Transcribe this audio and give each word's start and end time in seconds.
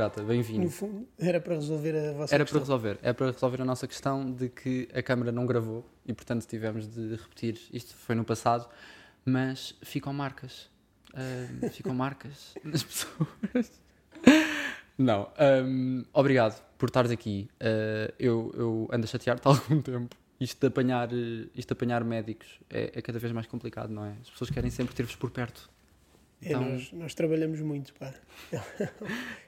Prata, 0.00 0.22
bem-vindo. 0.22 0.62
No 0.62 0.70
fundo, 0.70 1.06
era 1.18 1.38
para 1.38 1.56
resolver 1.56 1.94
a 1.94 2.12
vossa 2.14 2.34
Era 2.34 2.42
questão. 2.42 2.58
para 2.58 2.60
resolver, 2.60 2.98
é 3.02 3.12
para 3.12 3.30
resolver 3.32 3.60
a 3.60 3.64
nossa 3.66 3.86
questão 3.86 4.32
de 4.32 4.48
que 4.48 4.88
a 4.94 5.02
câmara 5.02 5.30
não 5.30 5.44
gravou 5.44 5.84
e, 6.06 6.14
portanto, 6.14 6.46
tivemos 6.46 6.86
de 6.86 7.16
repetir. 7.16 7.60
Isto 7.70 7.94
foi 7.96 8.14
no 8.14 8.24
passado, 8.24 8.66
mas 9.26 9.74
ficam 9.82 10.14
marcas. 10.14 10.70
Ahm, 11.12 11.68
ficam 11.68 11.94
marcas 11.94 12.54
nas 12.64 12.82
pessoas. 12.82 13.78
Não. 14.96 15.30
ahm, 15.36 16.04
obrigado 16.14 16.64
por 16.78 16.86
estares 16.86 17.10
aqui. 17.10 17.50
Ah, 17.60 18.10
eu, 18.18 18.54
eu 18.56 18.88
ando 18.90 19.04
a 19.04 19.06
chatear-te 19.06 19.46
há 19.46 19.50
algum 19.50 19.82
tempo. 19.82 20.16
Isto 20.40 20.58
de 20.60 20.66
apanhar, 20.68 21.10
isto 21.12 21.68
de 21.68 21.72
apanhar 21.74 22.02
médicos 22.04 22.58
é, 22.70 22.90
é 22.94 23.02
cada 23.02 23.18
vez 23.18 23.34
mais 23.34 23.46
complicado, 23.46 23.90
não 23.90 24.06
é? 24.06 24.14
As 24.22 24.30
pessoas 24.30 24.48
querem 24.48 24.70
sempre 24.70 24.94
ter-vos 24.94 25.14
por 25.14 25.30
perto. 25.30 25.68
É, 26.42 26.48
Então- 26.48 26.64
nós, 26.70 26.92
nós 26.92 27.14
trabalhamos 27.14 27.60
muito, 27.60 27.92
pá. 27.94 28.14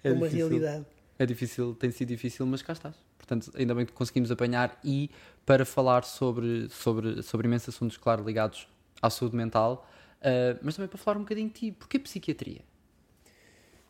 É, 0.05 0.09
É 0.09 0.13
uma 0.13 0.27
difícil. 0.29 0.49
realidade. 0.49 0.87
É 1.19 1.27
difícil, 1.27 1.75
tem 1.75 1.91
sido 1.91 2.09
difícil, 2.09 2.45
mas 2.47 2.63
cá 2.63 2.73
estás. 2.73 2.95
Portanto, 3.17 3.53
ainda 3.55 3.75
bem 3.75 3.87
que 3.87 3.93
conseguimos 3.93 4.31
apanhar 4.31 4.79
e 4.85 5.11
para 5.47 5.65
falar 5.65 6.05
sobre, 6.05 6.69
sobre, 6.71 7.23
sobre 7.23 7.47
imensos 7.47 7.75
assuntos, 7.75 7.97
claro, 7.97 8.25
ligados 8.25 8.67
à 9.01 9.09
saúde 9.09 9.37
mental, 9.37 9.89
ah, 10.21 10.59
mas 10.63 10.75
também 10.77 10.89
para 10.89 10.99
falar 10.99 11.17
um 11.19 11.21
bocadinho 11.21 11.49
de 11.49 11.55
ti. 11.55 11.73
Porquê 11.73 11.99
psiquiatria? 11.99 12.61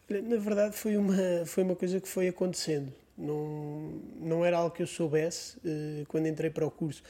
Na 0.09 0.37
verdade, 0.37 0.77
foi 0.77 0.97
uma, 0.97 1.15
foi 1.47 1.63
uma 1.65 1.75
coisa 1.77 1.99
que 2.01 2.09
foi 2.09 2.29
acontecendo. 2.29 2.93
Não, 3.17 4.01
não 4.21 4.45
era 4.45 4.59
algo 4.59 4.75
que 4.75 4.83
eu 4.83 4.87
soubesse 4.87 5.57
eh, 5.65 6.05
quando 6.09 6.27
entrei 6.27 6.51
para 6.51 6.67
o 6.67 6.71
curso, 6.71 7.03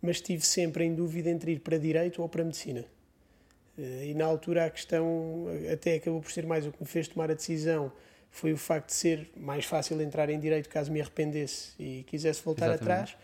mas 0.00 0.16
estive 0.16 0.44
sempre 0.44 0.84
em 0.84 0.94
dúvida 0.94 1.28
entre 1.30 1.52
ir 1.52 1.60
para 1.60 1.76
Direito 1.78 2.22
ou 2.22 2.28
para 2.28 2.44
Medicina. 2.44 2.84
Eh, 3.78 4.08
e 4.08 4.14
na 4.14 4.24
altura 4.24 4.66
a 4.66 4.70
questão 4.70 5.46
até 5.72 5.94
acabou 5.94 6.20
por 6.20 6.30
ser 6.30 6.46
mais 6.46 6.66
o 6.66 6.72
que 6.72 6.82
me 6.82 6.88
fez 6.88 7.08
tomar 7.08 7.30
a 7.30 7.34
decisão 7.34 7.92
foi 8.30 8.52
o 8.52 8.56
facto 8.56 8.88
de 8.88 8.94
ser 8.94 9.30
mais 9.36 9.64
fácil 9.64 10.00
entrar 10.02 10.28
em 10.28 10.38
Direito 10.38 10.68
caso 10.68 10.92
me 10.92 11.00
arrependesse 11.00 11.72
e 11.78 12.04
quisesse 12.04 12.42
voltar 12.42 12.66
Exatamente. 12.66 12.92
atrás. 12.92 13.16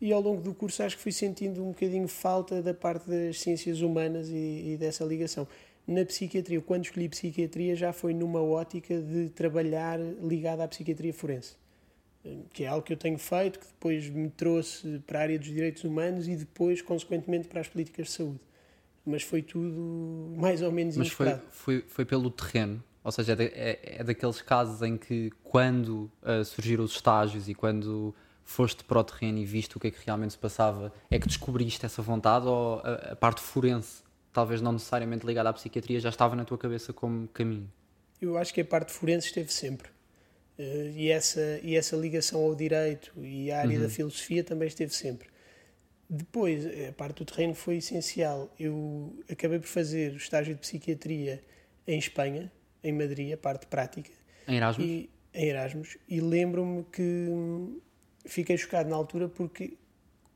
E 0.00 0.12
ao 0.12 0.20
longo 0.20 0.40
do 0.40 0.54
curso 0.54 0.82
acho 0.82 0.96
que 0.96 1.02
fui 1.02 1.12
sentindo 1.12 1.62
um 1.62 1.68
bocadinho 1.68 2.08
falta 2.08 2.62
da 2.62 2.72
parte 2.72 3.08
das 3.08 3.38
ciências 3.40 3.80
humanas 3.82 4.28
e, 4.28 4.72
e 4.72 4.76
dessa 4.78 5.04
ligação. 5.04 5.46
Na 5.86 6.04
psiquiatria, 6.04 6.60
quando 6.60 6.84
escolhi 6.84 7.08
psiquiatria, 7.08 7.74
já 7.74 7.92
foi 7.92 8.14
numa 8.14 8.40
ótica 8.42 9.00
de 9.00 9.28
trabalhar 9.30 9.98
ligada 9.98 10.62
à 10.64 10.68
psiquiatria 10.68 11.12
forense, 11.12 11.54
Eh, 12.24 12.36
que 12.52 12.64
é 12.64 12.66
algo 12.66 12.84
que 12.84 12.92
eu 12.92 12.96
tenho 12.96 13.18
feito, 13.18 13.58
que 13.58 13.66
depois 13.66 14.08
me 14.10 14.28
trouxe 14.30 15.00
para 15.06 15.20
a 15.20 15.22
área 15.22 15.38
dos 15.38 15.48
direitos 15.48 15.84
humanos 15.84 16.28
e 16.28 16.36
depois, 16.36 16.82
consequentemente, 16.82 17.48
para 17.48 17.60
as 17.60 17.68
políticas 17.68 18.06
de 18.08 18.12
saúde. 18.12 18.40
Mas 19.10 19.22
foi 19.22 19.42
tudo 19.42 20.34
mais 20.36 20.62
ou 20.62 20.70
menos 20.72 20.96
Mas 20.96 21.08
foi, 21.08 21.26
inesperado. 21.26 21.50
foi, 21.52 21.84
foi 21.88 22.04
pelo 22.04 22.30
terreno, 22.30 22.82
ou 23.02 23.10
seja, 23.12 23.32
é, 23.32 23.36
da- 23.36 23.44
é- 23.44 23.78
é 24.00 24.04
daqueles 24.04 24.40
casos 24.42 24.80
em 24.82 24.96
que 24.96 25.30
quando 25.42 26.10
ah, 26.22 26.44
surgiram 26.44 26.84
os 26.84 26.92
estágios 26.92 27.48
e 27.48 27.54
quando 27.54 28.14
foste 28.44 28.82
para 28.84 28.98
o 28.98 29.04
terreno 29.04 29.38
e 29.38 29.44
viste 29.44 29.76
o 29.76 29.80
que 29.80 29.88
é 29.88 29.90
que 29.90 29.98
realmente 30.04 30.32
se 30.32 30.38
passava, 30.38 30.92
é 31.10 31.18
que 31.18 31.26
descobriste 31.28 31.84
essa 31.86 32.02
vontade 32.02 32.46
ou 32.46 32.80
a, 32.80 33.12
a 33.12 33.16
parte 33.16 33.40
forense, 33.40 34.02
talvez 34.32 34.60
não 34.60 34.72
necessariamente 34.72 35.24
ligada 35.26 35.48
à 35.48 35.52
psiquiatria, 35.52 36.00
já 36.00 36.08
estava 36.08 36.34
na 36.36 36.44
tua 36.44 36.58
cabeça 36.58 36.92
como 36.92 37.28
caminho? 37.28 37.70
Eu 38.20 38.36
acho 38.36 38.52
que 38.52 38.60
a 38.60 38.64
parte 38.64 38.92
forense 38.92 39.26
esteve 39.28 39.52
sempre. 39.52 39.88
Eh, 40.58 40.92
E 40.96 41.08
essa, 41.10 41.60
e 41.62 41.74
essa 41.76 41.96
ligação 41.96 42.40
ao 42.44 42.54
direito 42.54 43.12
e 43.22 43.50
à 43.50 43.60
área 43.60 43.76
Uhum. 43.78 43.82
da 43.84 43.88
filosofia 43.88 44.42
também 44.44 44.68
esteve 44.68 44.92
sempre. 44.94 45.28
Depois, 46.12 46.66
a 46.88 46.92
parte 46.92 47.18
do 47.18 47.24
terreno 47.24 47.54
foi 47.54 47.76
essencial. 47.76 48.52
Eu 48.58 49.14
acabei 49.30 49.60
por 49.60 49.68
fazer 49.68 50.12
o 50.12 50.16
estágio 50.16 50.54
de 50.54 50.60
psiquiatria 50.60 51.40
em 51.86 51.96
Espanha, 51.98 52.50
em 52.82 52.92
Madrid, 52.92 53.32
a 53.32 53.36
parte 53.36 53.66
prática, 53.68 54.10
Em 54.48 54.56
Erasmus? 54.56 54.84
e, 54.84 55.10
em 55.32 55.44
Erasmus, 55.46 55.96
e 56.08 56.20
lembro-me 56.20 56.82
que 56.84 57.00
hum, 57.30 57.78
fiquei 58.24 58.56
chocado 58.58 58.88
na 58.90 58.96
altura 58.96 59.28
porque 59.28 59.76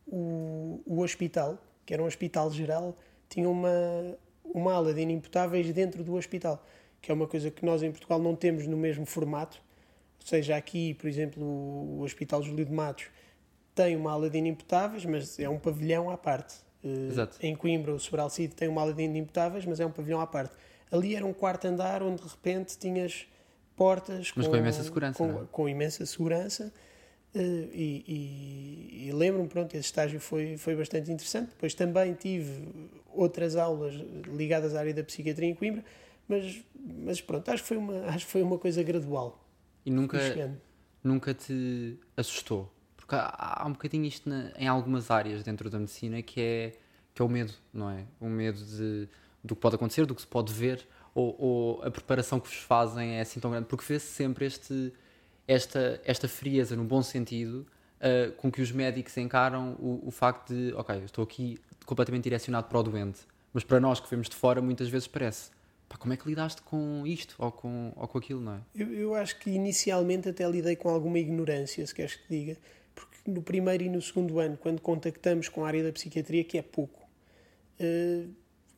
o, 0.07 0.81
o 0.87 1.01
hospital, 1.01 1.59
que 1.85 1.93
era 1.93 2.01
um 2.01 2.07
hospital 2.07 2.53
geral, 2.53 2.97
tinha 3.29 3.49
uma, 3.49 4.17
uma 4.45 4.75
ala 4.75 4.95
de 4.95 5.01
inimputáveis 5.01 5.73
dentro 5.73 6.05
do 6.05 6.15
hospital, 6.15 6.65
que 7.03 7.11
é 7.11 7.15
uma 7.15 7.27
coisa 7.27 7.51
que 7.51 7.65
nós 7.65 7.83
em 7.83 7.91
Portugal 7.91 8.21
não 8.21 8.37
temos 8.37 8.65
no 8.69 8.77
mesmo 8.77 9.05
formato. 9.05 9.61
Ou 10.21 10.27
seja, 10.27 10.55
aqui, 10.57 10.95
por 10.95 11.09
exemplo, 11.09 11.43
o 11.45 12.01
Hospital 12.03 12.43
Júlio 12.45 12.65
de 12.65 12.73
Matos 12.73 13.07
tem 13.75 13.97
uma 13.97 14.13
ala 14.13 14.31
de 14.31 14.39
inimputáveis, 14.39 15.05
mas 15.05 15.39
é 15.39 15.49
um 15.49 15.59
pavilhão 15.59 16.11
à 16.11 16.17
parte. 16.17 16.55
Eh, 16.85 17.09
Exato. 17.11 17.39
Em 17.41 17.55
Coimbra, 17.57 17.93
o 17.95 17.99
Sobral 17.99 18.31
Cid 18.31 18.55
tem 18.55 18.69
uma 18.69 18.81
ala 18.83 18.93
de 18.93 19.03
inimputáveis, 19.03 19.65
mas 19.67 19.81
é 19.81 19.87
um 19.87 19.91
pavilhão 19.91 20.21
à 20.21 20.27
parte. 20.27 20.55
Ali 20.91 21.17
era 21.17 21.25
um 21.27 21.33
quarto 21.33 21.67
andar 21.67 22.03
onde 22.03 22.23
de 22.23 22.29
repente 22.29 22.79
tinhas 22.79 23.27
portas 23.77 24.33
Mas 24.37 24.47
com 24.47 24.57
imensa 24.57 24.83
segurança, 24.85 25.19
com, 25.19 25.43
é? 25.43 25.47
com 25.51 25.69
imensa 25.69 26.07
segurança. 26.07 26.73
eh, 27.35 27.69
e 27.73 28.05
e- 28.07 29.09
e 29.09 29.13
lembro-me, 29.13 29.49
pronto, 29.49 29.75
esse 29.75 29.87
estágio 29.87 30.21
foi, 30.21 30.57
foi 30.57 30.77
bastante 30.77 31.11
interessante. 31.11 31.49
Depois 31.49 31.75
também 31.75 32.15
tive 32.15 32.69
outras 33.13 33.57
aulas 33.57 33.95
ligadas 34.29 34.75
à 34.77 34.81
área 34.81 34.95
da 34.95 35.03
psiquiatria 35.03 35.49
em 35.49 35.55
Coimbra, 35.55 35.85
mas, 36.29 36.63
mas 37.05 37.21
pronto, 37.21 37.49
acho 37.51 37.63
que 37.63 37.69
foi 37.69 37.77
uma, 37.77 38.05
acho 38.15 38.25
que 38.27 38.31
foi 38.31 38.43
uma 38.43 38.57
coisa 38.59 38.83
gradual. 38.85 39.45
E 39.85 39.91
nunca, 39.91 40.19
nunca 41.03 41.35
te 41.35 41.99
assustou? 42.17 42.73
Porque 43.05 43.17
há, 43.17 43.63
há 43.63 43.67
um 43.67 43.73
bocadinho 43.73 44.07
isto 44.07 44.27
na- 44.29 44.51
em 44.57 44.67
algumas 44.67 45.11
áreas 45.11 45.43
dentro 45.43 45.69
da 45.69 45.79
medicina 45.79 46.23
que 46.23 46.41
é, 46.41 46.73
que 47.15 47.21
é 47.21 47.25
o 47.25 47.29
medo, 47.29 47.53
não 47.73 47.91
é? 47.91 48.05
O 48.19 48.29
medo 48.31 48.59
de, 48.65 49.07
do 49.43 49.55
que 49.55 49.61
pode 49.61 49.75
acontecer, 49.75 50.07
do 50.07 50.15
que 50.15 50.23
se 50.23 50.27
pode 50.27 50.51
ver, 50.55 50.87
ou, 51.15 51.37
ou 51.39 51.83
a 51.83 51.91
preparação 51.91 52.41
que 52.41 52.49
vos 52.49 52.57
fazem 52.57 53.17
é 53.17 53.21
assim 53.21 53.39
tão 53.41 53.51
grande, 53.51 53.67
porque 53.67 53.85
vê-se 53.87 54.07
sempre 54.07 54.47
este, 54.47 54.91
esta, 55.47 56.01
esta 56.03 56.27
frieza, 56.27 56.75
no 56.75 56.85
bom 56.85 57.03
sentido, 57.03 57.67
ah, 58.01 58.33
com 58.39 58.51
que 58.51 58.63
os 58.63 58.73
médicos 58.73 59.15
encaram 59.19 59.75
o, 59.79 60.03
o 60.07 60.11
facto 60.11 60.55
de, 60.55 60.73
ok, 60.75 60.97
eu 60.97 61.05
estou 61.05 61.25
aqui 61.25 61.59
completamente 61.85 62.25
direcionado 62.25 62.69
para 62.69 62.79
o 62.79 62.83
doente, 62.83 63.21
mas 63.53 63.63
para 63.65 63.79
nós 63.79 64.01
que 64.01 64.09
vemos 64.09 64.31
de 64.31 64.35
fora, 64.35 64.63
muitas 64.63 64.89
vezes 64.89 65.07
parece, 65.07 65.51
como 65.99 66.13
é 66.13 66.17
que 66.17 66.27
lidaste 66.27 66.61
com 66.63 67.07
isto 67.07 67.37
ou 67.39 67.53
com, 67.53 67.93
ou 67.95 68.09
com 68.09 68.19
aquilo, 68.19 68.41
não 68.41 68.55
é? 68.55 68.61
Eu, 68.75 68.93
eu 68.93 69.15
acho 69.15 69.39
que 69.39 69.51
inicialmente 69.51 70.29
até 70.29 70.49
lidei 70.51 70.75
com 70.75 70.89
alguma 70.89 71.19
ignorância, 71.19 71.87
se 71.87 71.95
queres 71.95 72.17
que 72.17 72.23
te 72.27 72.29
diga, 72.31 72.57
no 73.27 73.43
primeiro 73.43 73.85
e 73.85 73.89
no 73.89 74.01
segundo 74.03 74.39
ano, 74.39 74.57
quando 74.57 74.81
contactamos 74.81 75.49
com 75.49 75.65
a 75.65 75.69
área 75.69 75.83
da 75.83 75.93
psiquiatria, 75.93 76.45
que 76.45 76.59
é 76.59 76.63
pouco, 76.63 77.03
eh, 77.79 78.25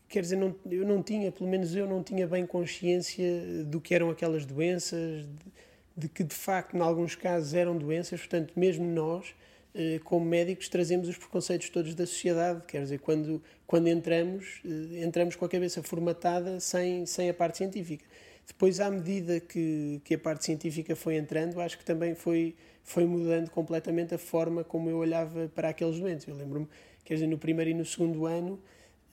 quer 0.09 0.21
dizer, 0.21 0.37
não, 0.37 0.55
eu 0.71 0.87
não 0.87 1.03
tinha, 1.03 1.33
pelo 1.33 1.49
menos 1.49 1.75
eu 1.75 1.87
não 1.87 2.03
tinha 2.03 2.27
bem 2.27 2.47
consciência 2.47 3.65
do 3.65 3.81
que 3.81 3.95
eram 3.95 4.11
aquelas 4.11 4.47
doenças, 4.47 5.25
de, 5.25 5.53
de 5.97 6.09
que 6.09 6.23
de 6.23 6.35
facto, 6.35 6.77
em 6.77 6.81
alguns 6.81 7.15
casos, 7.15 7.55
eram 7.55 7.77
doenças, 7.77 8.21
portanto, 8.21 8.53
mesmo 8.57 8.85
nós, 8.85 9.35
eh, 9.75 10.01
como 10.05 10.25
médicos, 10.25 10.69
trazemos 10.69 11.09
os 11.09 11.17
preconceitos 11.19 11.69
todos 11.69 11.95
da 11.95 12.07
sociedade, 12.07 12.63
quer 12.67 12.83
dizer, 12.83 12.99
quando, 13.01 13.43
quando 13.67 13.89
entramos, 13.89 14.61
eh, 14.65 15.05
entramos 15.05 15.37
com 15.37 15.45
a 15.45 15.49
cabeça 15.49 15.83
formatada 15.83 16.61
sem, 16.61 17.05
sem 17.07 17.29
a 17.29 17.35
parte 17.35 17.59
científica. 17.59 18.05
Depois, 18.47 18.79
à 18.81 18.91
medida 18.91 19.41
que, 19.41 20.01
que 20.05 20.15
a 20.15 20.19
parte 20.19 20.45
científica 20.45 20.95
foi 20.95 21.17
entrando, 21.17 21.61
acho 21.61 21.77
que 21.77 21.85
também 21.85 22.15
foi, 22.15 22.55
foi 22.83 23.05
mudando 23.05 23.51
completamente 23.51 24.15
a 24.15 24.19
forma 24.19 24.63
como 24.63 24.89
eu 24.89 24.99
olhava 24.99 25.51
para 25.55 25.71
aqueles 25.71 25.99
doentes. 25.99 26.27
Eu 26.29 26.35
lembro-me, 26.37 26.69
quer 27.05 27.15
dizer, 27.15 27.27
no 27.27 27.39
primeiro 27.39 27.73
e 27.73 27.75
no 27.75 27.85
segundo 27.85 28.25
ano, 28.25 28.59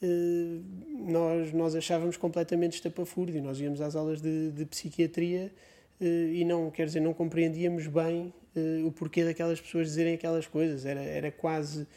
eh, 0.03 0.59
nós, 1.07 1.51
nós 1.53 1.75
achávamos 1.75 2.15
completamente 2.15 2.73
estapafúrdio. 2.73 3.41
Nós 3.41 3.59
íamos 3.59 3.81
às 3.81 3.95
aulas 3.95 4.21
de, 4.21 4.51
de 4.51 4.65
psiquiatria 4.65 5.51
eh, 5.99 6.05
e 6.33 6.45
não, 6.45 6.69
quer 6.69 6.85
dizer, 6.85 6.99
não 6.99 7.13
compreendíamos 7.13 7.87
bem 7.87 8.31
eh, 8.55 8.83
o 8.85 8.91
porquê 8.91 9.23
daquelas 9.23 9.59
pessoas 9.59 9.87
dizerem 9.87 10.13
aquelas 10.13 10.45
coisas. 10.45 10.85
Era, 10.85 11.01
era 11.01 11.31
quase 11.31 11.87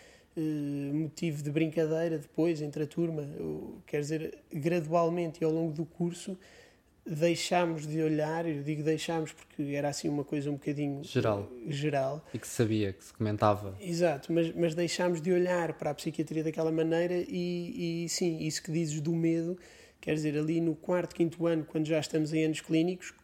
motivo 0.92 1.42
de 1.42 1.50
brincadeira 1.50 2.18
depois 2.18 2.60
entre 2.60 2.82
a 2.82 2.86
turma. 2.86 3.26
Quer 3.86 4.00
dizer, 4.00 4.38
gradualmente 4.52 5.38
e 5.40 5.44
ao 5.46 5.50
longo 5.50 5.72
do 5.72 5.86
curso 5.86 6.36
deixámos 7.06 7.86
de 7.86 8.02
olhar, 8.02 8.46
eu 8.46 8.62
digo 8.62 8.82
deixámos 8.82 9.32
porque 9.32 9.62
era 9.74 9.88
assim 9.88 10.08
uma 10.08 10.24
coisa 10.24 10.50
um 10.50 10.54
bocadinho 10.54 11.04
Geral. 11.04 11.48
geral 11.68 12.26
E 12.34 12.38
que 12.38 12.46
se 12.48 12.54
sabia, 12.54 12.92
que 12.92 13.04
se 13.04 13.14
comentava. 13.14 13.76
Exato, 13.80 14.32
mas, 14.32 14.52
mas 14.54 14.74
deixámos 14.74 15.20
de 15.20 15.32
olhar 15.32 15.74
para 15.74 15.90
a 15.90 15.94
psiquiatria 15.94 16.42
daquela 16.42 16.72
maneira 16.72 17.14
e, 17.14 18.04
e 18.04 18.08
sim, 18.08 18.38
isso 18.38 18.62
que 18.62 18.72
dizes 18.72 19.00
do 19.00 19.14
medo, 19.14 19.56
quer 20.00 20.14
dizer, 20.14 20.36
ali 20.36 20.60
no 20.60 20.74
quarto, 20.74 21.14
quinto 21.14 21.46
ano, 21.46 21.64
quando 21.64 21.86
já 21.86 22.00
estamos 22.00 22.32
em 22.32 22.44
anos 22.44 22.60
clínicos, 22.60 23.14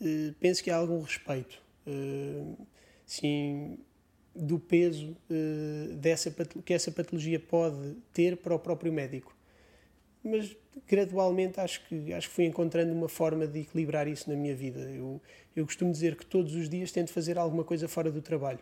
eh, 0.00 0.34
penso 0.38 0.62
que 0.62 0.70
há 0.70 0.76
algum 0.76 1.00
respeito, 1.00 1.58
eh, 1.86 2.44
sim, 3.06 3.78
do 4.34 4.58
peso 4.58 5.16
eh, 5.30 5.94
dessa, 5.94 6.30
que 6.64 6.74
essa 6.74 6.90
patologia 6.90 7.40
pode 7.40 7.96
ter 8.12 8.36
para 8.36 8.54
o 8.54 8.58
próprio 8.58 8.92
médico. 8.92 9.34
Mas 10.24 10.56
gradualmente 10.86 11.60
acho 11.60 11.84
que, 11.86 12.12
acho 12.12 12.28
que 12.28 12.34
fui 12.34 12.44
encontrando 12.44 12.92
uma 12.92 13.08
forma 13.08 13.46
de 13.46 13.60
equilibrar 13.60 14.06
isso 14.06 14.30
na 14.30 14.36
minha 14.36 14.54
vida. 14.54 14.80
Eu, 14.80 15.20
eu 15.54 15.66
costumo 15.66 15.90
dizer 15.90 16.16
que 16.16 16.24
todos 16.24 16.54
os 16.54 16.68
dias 16.68 16.92
tento 16.92 17.12
fazer 17.12 17.36
alguma 17.38 17.64
coisa 17.64 17.88
fora 17.88 18.10
do 18.10 18.22
trabalho. 18.22 18.60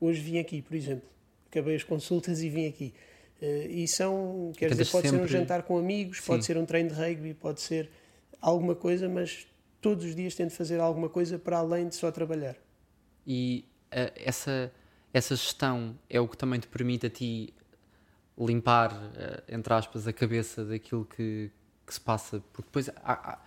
Hoje 0.00 0.20
vim 0.20 0.38
aqui, 0.38 0.60
por 0.62 0.74
exemplo. 0.76 1.08
Acabei 1.50 1.76
as 1.76 1.82
consultas 1.82 2.42
e 2.42 2.48
vim 2.50 2.66
aqui. 2.66 2.92
Eh, 3.40 3.66
e 3.70 3.88
são, 3.88 4.52
quer 4.56 4.70
dizer, 4.70 4.86
pode 4.90 5.08
ser 5.08 5.14
um 5.14 5.18
sempre- 5.20 5.32
jantar 5.32 5.62
com 5.62 5.78
amigos, 5.78 6.20
pode 6.20 6.44
Sim. 6.44 6.52
ser 6.52 6.58
um 6.58 6.66
treino 6.66 6.90
de 6.90 6.94
rugby, 6.94 7.34
pode 7.34 7.60
ser 7.60 7.88
alguma 8.40 8.74
coisa, 8.74 9.08
mas 9.08 9.46
todos 9.80 10.04
os 10.04 10.14
dias 10.14 10.34
tento 10.34 10.50
fazer 10.52 10.78
alguma 10.80 11.08
coisa 11.08 11.38
para 11.38 11.58
além 11.58 11.88
de 11.88 11.94
só 11.94 12.10
trabalhar. 12.10 12.56
E 13.26 13.64
uh, 13.92 14.12
essa, 14.16 14.72
essa 15.12 15.34
gestão 15.36 15.98
é 16.10 16.20
o 16.20 16.28
que 16.28 16.36
também 16.36 16.60
te 16.60 16.66
permite 16.66 17.06
a 17.06 17.10
ti 17.10 17.54
limpar, 18.38 18.92
uh, 18.92 19.42
entre 19.48 19.72
aspas, 19.74 20.06
a 20.06 20.12
cabeça 20.12 20.64
daquilo 20.64 21.04
que, 21.04 21.50
que 21.86 21.94
se 21.94 22.00
passa, 22.00 22.42
porque 22.52 22.68
depois 22.68 22.88
há, 22.88 22.94
há, 23.04 23.38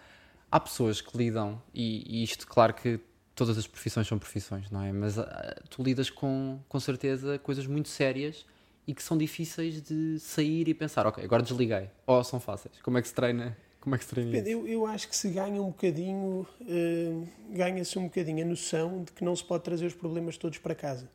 há 0.51 0.59
pessoas 0.59 1.01
que 1.01 1.17
lidam, 1.17 1.61
e, 1.73 2.19
e, 2.19 2.23
isto, 2.23 2.45
claro 2.47 2.73
que 2.73 2.99
todas 3.33 3.57
as 3.57 3.65
profissões 3.65 4.07
são 4.07 4.19
profissões, 4.19 4.69
não 4.69 4.83
é? 4.83 4.91
Mas 4.91 5.17
uh, 5.17 5.23
tu 5.69 5.81
lidas 5.81 6.09
com, 6.09 6.59
com 6.67 6.79
certeza 6.79 7.39
coisas 7.39 7.65
muito 7.65 7.89
sérias 7.89 8.45
e 8.85 8.93
que 8.93 9.01
são 9.01 9.17
difíceis 9.17 9.81
de 9.81 10.19
sair 10.19 10.67
e 10.67 10.73
pensar, 10.73 11.07
ok, 11.07 11.23
agora 11.23 11.43
desliguei, 11.43 11.89
ou 12.05 12.23
são 12.23 12.39
fáceis. 12.39 12.79
Como 12.81 12.97
é 12.97 13.01
que 13.01 13.07
se 13.07 13.13
treina? 13.13 13.57
Como 13.79 13.95
é 13.95 13.97
que 13.97 14.03
se 14.03 14.09
treina 14.11 14.37
isso? 14.37 14.47
Eu, 14.47 14.67
eu 14.67 14.85
acho 14.85 15.07
que 15.07 15.15
se 15.15 15.29
ganha 15.29 15.61
um 15.61 15.67
bocadinho, 15.67 16.45
uh, 16.61 17.27
ganha-se 17.49 17.97
um 17.97 18.03
bocadinho 18.03 18.43
a 18.43 18.47
noção 18.47 19.03
de 19.03 19.11
que 19.11 19.23
não 19.23 19.35
se 19.35 19.43
pode 19.43 19.63
trazer 19.63 19.85
os 19.85 19.93
problemas 19.93 20.37
todos 20.37 20.57
para 20.57 20.75
casa. 20.75 21.09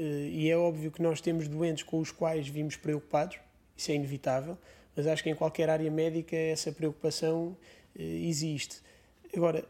Uh, 0.00 0.30
e 0.30 0.48
é 0.48 0.56
óbvio 0.56 0.90
que 0.90 1.02
nós 1.02 1.20
temos 1.20 1.46
doentes 1.46 1.82
com 1.82 2.00
os 2.00 2.10
quais 2.10 2.48
vimos 2.48 2.74
preocupados, 2.74 3.38
isso 3.76 3.92
é 3.92 3.94
inevitável, 3.94 4.56
mas 4.96 5.06
acho 5.06 5.22
que 5.22 5.28
em 5.28 5.34
qualquer 5.34 5.68
área 5.68 5.90
médica 5.90 6.34
essa 6.34 6.72
preocupação 6.72 7.48
uh, 7.48 8.00
existe. 8.00 8.80
Agora, 9.36 9.62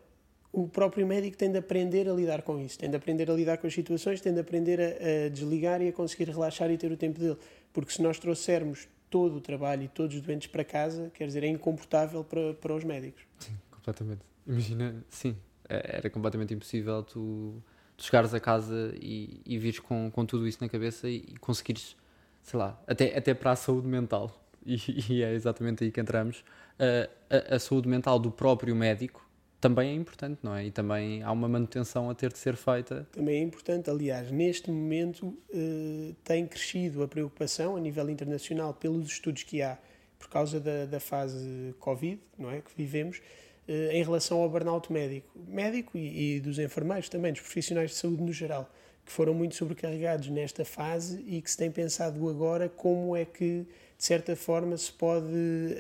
o 0.53 0.69
próprio 0.69 1.05
médico 1.05 1.37
tem 1.37 1.51
de 1.51 1.59
aprender 1.59 2.09
a 2.09 2.13
lidar 2.13 2.43
com 2.43 2.61
isso, 2.61 2.79
tem 2.79 2.89
de 2.89 2.95
aprender 2.95 3.29
a 3.29 3.35
lidar 3.35 3.59
com 3.59 3.67
as 3.67 3.75
situações, 3.75 4.21
tem 4.21 4.33
de 4.33 4.39
aprender 4.39 4.81
a, 4.81 5.27
a, 5.27 5.29
desligar 5.31 5.83
e 5.83 5.89
a 5.89 5.93
conseguir 5.93 6.29
relaxar 6.29 6.71
e 6.71 6.79
ter 6.79 6.93
o 6.93 6.97
tempo 6.97 7.19
dele. 7.19 7.37
Porque 7.73 7.93
se 7.93 8.01
nós 8.01 8.21
trouxermos 8.21 8.87
todo 9.11 9.37
o 9.37 9.41
trabalho 9.41 9.83
e 9.83 9.89
todos 9.89 10.15
os 10.15 10.23
doentes 10.23 10.47
para 10.47 10.63
casa, 10.63 11.11
quer 11.13 11.27
dizer, 11.27 11.43
é 11.43 11.49
incomportável 11.49 12.23
para, 12.23 12.55
para 12.55 12.73
os 12.73 12.85
médicos. 12.85 13.25
Sim, 13.41 13.57
completamente. 13.69 14.21
Imagina, 14.47 15.05
sim, 15.09 15.37
é, 15.69 15.97
era 15.97 16.09
completamente 16.09 16.55
impossível 16.55 17.03
tu, 17.03 17.61
chegares 18.05 18.35
a 18.35 18.41
casa 18.41 18.95
e, 19.01 19.41
e 19.47 19.59
vires 19.59 19.79
com, 19.79 20.11
com 20.11 20.27
tudo 20.27 20.47
isso 20.47 20.59
na 20.61 20.69
cabeça 20.69 21.09
e, 21.09 21.17
e 21.29 21.37
conseguires, 21.39 21.97
sei 22.43 22.59
lá, 22.59 22.81
até, 22.87 23.17
até 23.17 23.35
para 23.35 23.53
a 23.53 23.57
saúde 23.57 23.87
mental. 23.87 24.37
E, 24.63 24.77
e 25.09 25.23
é 25.23 25.33
exatamente 25.33 25.83
aí 25.83 25.91
que 25.91 25.99
entramos. 25.99 26.45
a, 26.79 27.55
a 27.57 27.59
saúde 27.59 27.89
mental 27.89 28.19
do 28.19 28.31
próprio 28.31 28.77
médico 28.77 29.27
também 29.61 29.91
é 29.91 29.95
importante, 29.95 30.39
não 30.43 30.55
é? 30.55 30.65
E 30.65 30.71
também 30.71 31.23
há 31.23 31.31
uma 31.31 31.47
manutenção 31.47 32.09
a 32.09 32.15
ter 32.15 32.33
de 32.33 32.39
ser 32.39 32.57
feita. 32.57 33.07
Também 33.13 33.41
é 33.41 33.43
importante. 33.43 33.91
Aliás, 33.91 34.31
neste 34.31 34.71
momento 34.71 35.37
eh, 35.53 36.15
tem 36.25 36.47
crescido 36.47 37.03
a 37.03 37.09
preocupação 37.09 37.77
a 37.77 37.81
nível 37.81 38.09
internacional 38.09 38.73
pelos 38.73 39.07
estudos 39.09 39.43
que 39.43 39.61
há 39.61 39.79
por 40.19 40.29
causa 40.29 40.59
da, 40.59 40.87
da 40.87 40.99
fase 40.99 41.75
Covid, 41.79 42.19
não 42.39 42.51
é? 42.51 42.63
Que 42.63 42.71
vivemos, 42.75 43.21
em 43.69 44.03
relação 44.03 44.41
ao 44.41 44.49
burnout 44.49 44.93
médico. 44.93 45.29
Médico 45.47 45.97
e, 45.97 46.37
e 46.37 46.41
dos 46.41 46.59
enfermeiros 46.59 47.09
também, 47.09 47.33
dos 47.33 47.41
profissionais 47.41 47.91
de 47.91 47.97
saúde 47.97 48.23
no 48.23 48.33
geral, 48.33 48.71
que 49.05 49.13
foram 49.13 49.35
muito 49.35 49.55
sobrecarregados 49.55 50.29
nesta 50.29 50.65
fase 50.65 51.25
e 51.27 51.41
que 51.41 51.51
se 51.51 51.57
tem 51.57 51.71
pensado 51.71 52.29
agora 52.29 52.69
como 52.69 53.17
é 53.17 53.25
que, 53.25 53.67
de 53.99 54.05
certa 54.05 54.37
forma, 54.37 54.77
se 54.77 54.93
pode 54.93 55.27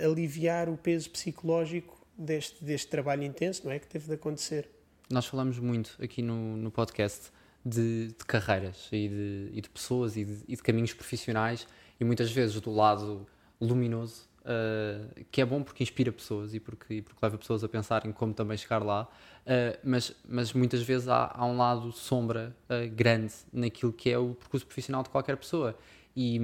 aliviar 0.04 0.68
o 0.68 0.76
peso 0.76 1.10
psicológico 1.10 2.00
deste, 2.16 2.62
deste 2.64 2.88
trabalho 2.88 3.22
intenso, 3.22 3.62
não 3.64 3.72
é? 3.72 3.78
Que 3.78 3.86
teve 3.86 4.06
de 4.06 4.14
acontecer. 4.14 4.68
Nós 5.08 5.26
falamos 5.26 5.58
muito 5.58 5.96
aqui 6.00 6.22
no, 6.22 6.56
no 6.56 6.70
podcast 6.70 7.32
de, 7.64 8.08
de 8.08 8.24
carreiras 8.26 8.88
e 8.92 9.08
de, 9.08 9.50
e 9.52 9.60
de 9.60 9.68
pessoas 9.68 10.16
e 10.16 10.24
de, 10.24 10.38
e 10.48 10.56
de, 10.56 10.62
caminhos 10.62 10.94
profissionais 10.94 11.66
e 11.98 12.04
muitas 12.04 12.30
vezes 12.30 12.60
do 12.60 12.70
lado 12.70 13.26
luminoso, 13.60 14.28
uh, 14.42 15.24
que 15.30 15.40
é 15.40 15.44
bom 15.44 15.62
porque 15.62 15.82
inspira 15.82 16.12
pessoas 16.12 16.54
e 16.54 16.60
porque, 16.60 16.94
e 16.94 17.02
porque 17.02 17.18
leva 17.22 17.38
pessoas 17.38 17.62
a 17.64 17.68
pensar 17.68 18.06
em 18.06 18.12
como 18.12 18.32
também 18.32 18.56
chegar 18.56 18.82
lá, 18.82 19.04
uh, 19.04 19.78
mas, 19.84 20.14
mas 20.28 20.52
muitas 20.52 20.82
vezes 20.82 21.08
há, 21.08 21.32
há 21.34 21.44
um 21.46 21.56
lado 21.56 21.92
sombra 21.92 22.54
uh, 22.68 22.90
grande 22.94 23.34
naquilo 23.52 23.92
que 23.92 24.10
é 24.10 24.18
o 24.18 24.34
percurso 24.34 24.66
profissional 24.66 25.02
de 25.02 25.10
qualquer 25.10 25.36
pessoa. 25.36 25.76
E, 26.16 26.36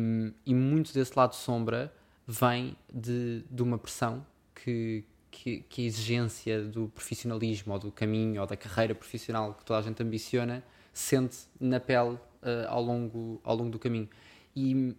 e 0.45 0.55
muito 0.55 0.93
desse 0.95 1.13
lado 1.17 1.35
sombra 1.35 1.93
vem 2.27 2.77
de, 2.93 3.45
de 3.51 3.63
uma 3.63 3.79
pressão 3.79 4.25
que, 4.55 5.05
que, 5.31 5.61
que, 5.69 5.83
a 5.83 5.85
exigência 5.85 6.63
do 6.63 6.89
profissionalismo 6.89 7.73
ou 7.73 7.79
do 7.79 7.93
caminho 7.93 8.41
ou 8.41 8.47
da 8.47 8.57
carreira 8.57 8.95
profissional 8.95 9.55
que 9.55 9.65
toda 9.65 9.81
a 9.81 9.83
gente 9.83 10.01
ambiciona 10.03 10.63
sente 10.93 11.37
na 11.61 11.81
pele 11.81 12.17
ao, 12.69 12.83
longo, 12.83 13.41
ao 13.45 13.57
longo 13.57 13.71
do 13.71 13.79
caminho. 13.79 14.09
E 14.55 14.95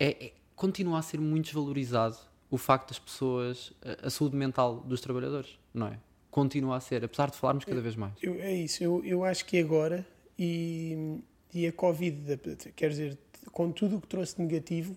é, 0.00 0.26
é, 0.26 0.32
continua 0.60 0.98
a 0.98 1.02
ser 1.02 1.18
muito 1.18 1.46
desvalorizado 1.46 2.18
o 2.50 2.58
facto 2.58 2.88
das 2.88 2.98
pessoas, 2.98 3.72
a, 3.82 4.08
a 4.08 4.10
saúde 4.10 4.36
mental 4.36 4.76
dos 4.80 5.00
trabalhadores, 5.00 5.58
não 5.72 5.86
é? 5.86 5.98
Continua 6.30 6.76
a 6.76 6.80
ser, 6.80 7.02
apesar 7.02 7.30
de 7.30 7.36
falarmos 7.38 7.64
cada 7.64 7.80
vez 7.80 7.96
mais. 7.96 8.12
Eu, 8.22 8.34
é 8.34 8.52
isso, 8.52 8.84
eu, 8.84 9.02
eu 9.02 9.24
acho 9.24 9.46
que 9.46 9.58
agora, 9.58 10.06
e, 10.38 11.18
e 11.54 11.66
a 11.66 11.72
Covid, 11.72 12.38
quer 12.76 12.90
dizer, 12.90 13.18
com 13.50 13.72
tudo 13.72 13.96
o 13.96 14.00
que 14.02 14.06
trouxe 14.06 14.36
de 14.36 14.42
negativo, 14.42 14.94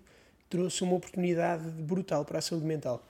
trouxe 0.49 0.83
uma 0.83 0.95
oportunidade 0.95 1.63
brutal 1.81 2.25
para 2.25 2.39
a 2.39 2.41
saúde 2.41 2.65
mental 2.65 3.01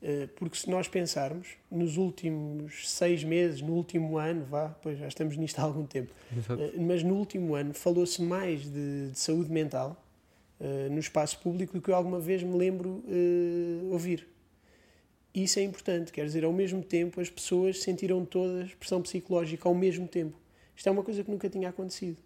eh, 0.00 0.28
porque 0.36 0.56
se 0.56 0.70
nós 0.70 0.86
pensarmos, 0.86 1.48
nos 1.70 1.96
últimos 1.96 2.88
seis 2.88 3.24
meses, 3.24 3.60
no 3.60 3.72
último 3.72 4.16
ano, 4.16 4.44
vá, 4.44 4.68
pois 4.80 4.98
já 4.98 5.08
estamos 5.08 5.36
nisto 5.36 5.58
há 5.58 5.62
algum 5.62 5.84
tempo, 5.84 6.12
Exato. 6.36 6.60
Eh, 6.62 6.72
mas 6.78 7.02
no 7.02 7.14
último 7.14 7.54
ano 7.54 7.74
falou-se 7.74 8.22
mais 8.22 8.62
de, 8.62 9.10
de, 9.10 9.18
saúde 9.18 9.50
mental 9.50 9.96
uh, 10.60 10.90
no 10.90 10.98
espaço 10.98 11.38
público 11.40 11.72
do 11.72 11.80
que 11.80 11.90
eu 11.90 11.94
alguma 11.94 12.20
vez 12.20 12.42
me 12.42 12.56
lembro 12.56 13.02
uh, 13.06 13.92
ouvir. 13.92 14.26
Isso 15.34 15.58
é 15.58 15.62
importante, 15.62 16.10
quer 16.10 16.24
dizer, 16.24 16.44
ao 16.44 16.52
mesmo 16.52 16.82
tempo 16.82 17.20
as 17.20 17.30
pessoas 17.30 17.82
sentiram 17.82 18.24
todas 18.24 18.72
pressão 18.74 19.00
psicológica 19.02 19.68
ao 19.68 19.74
mesmo 19.74 20.08
tempo. 20.08 20.36
Isto 20.74 20.88
é 20.88 20.92
uma 20.92 21.02
coisa 21.02 21.22
que 21.22 21.30
nunca 21.30 21.48
tinha 21.48 21.68
acontecido. 21.68 22.16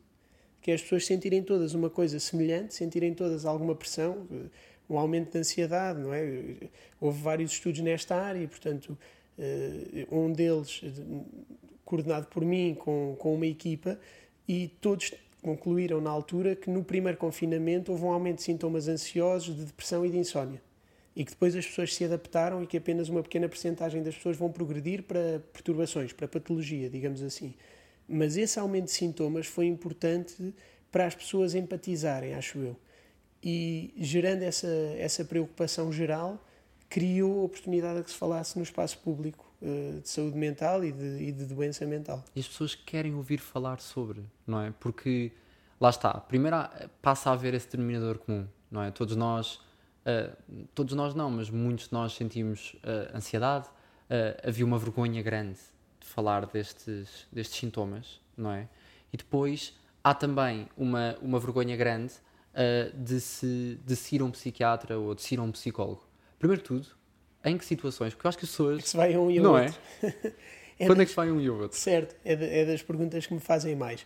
Que 0.61 0.71
é 0.71 0.75
as 0.75 0.83
pessoas 0.83 1.05
sentirem 1.05 1.43
todas 1.43 1.75
uma 1.75 1.91
coisa 1.91 2.21
semelhante, 2.21 2.75
sentirem 2.75 3.13
todas 3.13 3.45
alguma 3.45 3.75
pressão 3.75 4.27
um 4.89 4.99
aumento 4.99 5.33
de 5.33 5.39
ansiedade, 5.39 6.01
não 6.01 6.13
é? 6.13 6.55
Houve 7.01 7.21
vários 7.23 7.53
estudos 7.53 7.81
nesta 7.81 8.15
área 8.15 8.41
e, 8.41 8.47
portanto, 8.47 8.97
eh, 9.39 10.07
um 10.11 10.33
deles 10.33 10.83
coordenado 11.85 12.27
por 12.27 12.45
mim 12.45 12.75
com, 12.75 13.17
com 13.19 13.35
uma 13.35 13.47
equipa 13.47 13.99
e 14.47 14.69
todos 14.81 15.15
concluíram 15.43 16.01
na 16.01 16.11
altura 16.11 16.57
que 16.57 16.71
no 16.71 16.85
primeiro 16.85 17.19
confinamento 17.19 17.93
houve 17.93 18.05
um 18.05 18.13
aumento 18.13 18.37
de 18.37 18.45
sintomas 18.45 18.89
ansiosos, 18.89 19.57
de 19.57 19.65
depressão 19.67 20.07
e 20.07 20.11
de 20.11 20.17
insónia. 20.17 20.63
E 21.15 21.25
que 21.25 21.33
depois 21.33 21.55
as 21.55 21.67
pessoas 21.67 21.95
se 21.95 22.05
adaptaram 22.05 22.63
e 22.63 22.67
que 22.67 22.79
apenas 22.79 23.09
uma 23.09 23.23
pequena 23.23 23.49
percentagem 23.49 24.03
das 24.03 24.15
pessoas 24.15 24.37
vão 24.37 24.51
progredir 24.51 25.03
para 25.03 25.43
perturbações, 25.53 26.13
para 26.13 26.27
patologia, 26.27 26.89
digamos 26.89 27.23
assim. 27.23 27.55
Mas 28.09 28.37
esse 28.37 28.59
aumento 28.59 28.87
de 28.87 28.93
sintomas 28.93 29.47
foi 29.47 29.67
importante 29.67 30.55
para 30.91 31.07
as 31.07 31.15
pessoas 31.15 31.55
empatizarem, 31.55 32.35
acho 32.35 32.59
eu 32.59 32.77
e 33.43 33.93
gerando 33.97 34.43
essa, 34.43 34.69
essa 34.97 35.25
preocupação 35.25 35.91
geral, 35.91 36.43
criou 36.93 37.41
a 37.41 37.45
oportunidade 37.45 38.01
de 38.01 38.05
que 38.05 38.11
se 38.11 38.19
falasse 38.19 38.59
no 38.59 38.63
espaço 38.63 38.99
público 38.99 39.51
uh, 39.63 40.03
de 40.03 40.09
saúde 40.11 40.37
mental 40.37 40.85
e 40.85 40.93
de, 40.93 41.25
e 41.25 41.33
de, 41.33 41.47
doença 41.47 41.87
mental. 41.87 42.23
E 42.37 42.41
as 42.41 42.47
pessoas 42.47 42.75
querem 42.75 43.15
ouvir 43.15 43.39
falar 43.39 43.81
sobre, 43.81 44.23
não 44.47 44.61
é? 44.61 44.75
Porque, 44.79 45.33
lá 45.81 45.89
está, 45.89 46.13
primeiro 46.13 46.55
passa 47.01 47.31
a 47.31 47.33
haver 47.33 47.55
esse 47.55 47.67
denominador 47.67 48.19
comum, 48.19 48.47
não 48.71 48.83
é? 48.83 48.91
Todos 48.91 49.17
nós, 49.17 49.55
uh, 50.05 50.37
todos 50.75 50.95
nós 50.95 51.15
não, 51.15 51.31
mas 51.31 51.49
muitos 51.49 51.87
de 51.87 51.95
nós 51.95 52.13
sentimos 52.13 52.75
uh, 52.85 53.17
ansiedade, 53.17 53.69
havia 54.47 54.67
uma 54.67 54.79
vergonha 54.79 55.23
grande 55.23 55.59
de 55.99 56.07
falar 56.07 56.45
destes, 56.45 57.27
destes 57.33 57.59
sintomas, 57.59 58.21
não 58.37 58.53
é? 58.53 58.69
E 59.11 59.17
depois 59.17 59.73
há 60.05 60.13
também 60.13 60.69
uma, 60.77 61.17
uma 61.23 61.41
vergonha 61.41 61.75
grande 61.75 62.13
uh, 62.53 62.95
de, 62.95 63.19
se, 63.19 63.81
de 63.83 63.97
se 63.97 64.17
ir 64.17 64.21
a 64.21 64.27
um 64.27 64.31
psiquiatra 64.31 64.99
ou 64.99 65.15
de 65.15 65.23
se 65.23 65.35
ir 65.35 65.39
a 65.39 65.43
um 65.43 65.51
psicólogo? 65.51 66.12
Primeiro 66.43 66.61
de 66.61 66.67
tudo, 66.67 66.89
em 67.45 67.57
que 67.57 67.65
situações? 67.65 68.15
Porque 68.15 68.27
eu 68.27 68.29
acho 68.29 68.39
que 68.39 68.45
as 68.45 68.51
pessoas. 68.51 68.79
É 68.81 68.83
que 68.83 68.89
se 68.89 68.97
vai 68.97 69.17
um 69.17 69.31
e 69.31 69.39
não 69.39 69.53
outro. 69.53 69.79
é? 70.03 70.07
é 70.81 70.87
Quando 70.89 71.01
é 71.01 71.05
que 71.05 71.11
se 71.11 71.17
vai 71.17 71.31
um 71.31 71.41
e 71.41 71.49
outro? 71.49 71.79
Certo, 71.79 72.17
é, 72.25 72.35
de, 72.35 72.45
é 72.45 72.65
das 72.65 72.83
perguntas 72.83 73.25
que 73.25 73.33
me 73.33 73.39
fazem 73.39 73.77
mais. 73.77 74.05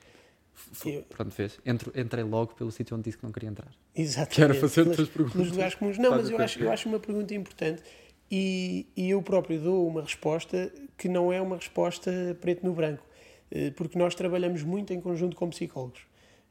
Eu... 0.84 1.02
Pronto, 1.04 1.30
fez. 1.30 1.58
Entro, 1.64 1.90
entrei 1.98 2.22
logo 2.22 2.54
pelo 2.54 2.70
sítio 2.70 2.94
onde 2.94 3.04
disse 3.04 3.16
que 3.16 3.24
não 3.24 3.32
queria 3.32 3.48
entrar. 3.48 3.70
Exatamente. 3.94 4.34
Quero 4.36 4.54
fazer 4.54 4.86
outras 4.86 5.08
perguntas. 5.08 5.32
Pelos 5.32 5.50
lugares 5.50 5.74
comuns. 5.76 5.96
Não, 5.96 6.10
mas 6.10 6.28
eu 6.28 6.38
acho, 6.38 6.62
eu 6.62 6.70
acho 6.70 6.86
uma 6.90 7.00
pergunta 7.00 7.34
importante 7.34 7.82
e, 8.30 8.86
e 8.94 9.08
eu 9.08 9.22
próprio 9.22 9.58
dou 9.58 9.88
uma 9.88 10.02
resposta 10.02 10.70
que 10.98 11.08
não 11.08 11.32
é 11.32 11.40
uma 11.40 11.56
resposta 11.56 12.36
preto 12.38 12.66
no 12.66 12.74
branco, 12.74 13.02
eh, 13.50 13.70
porque 13.70 13.98
nós 13.98 14.14
trabalhamos 14.14 14.62
muito 14.62 14.92
em 14.92 15.00
conjunto 15.00 15.34
com 15.36 15.48
psicólogos. 15.48 16.02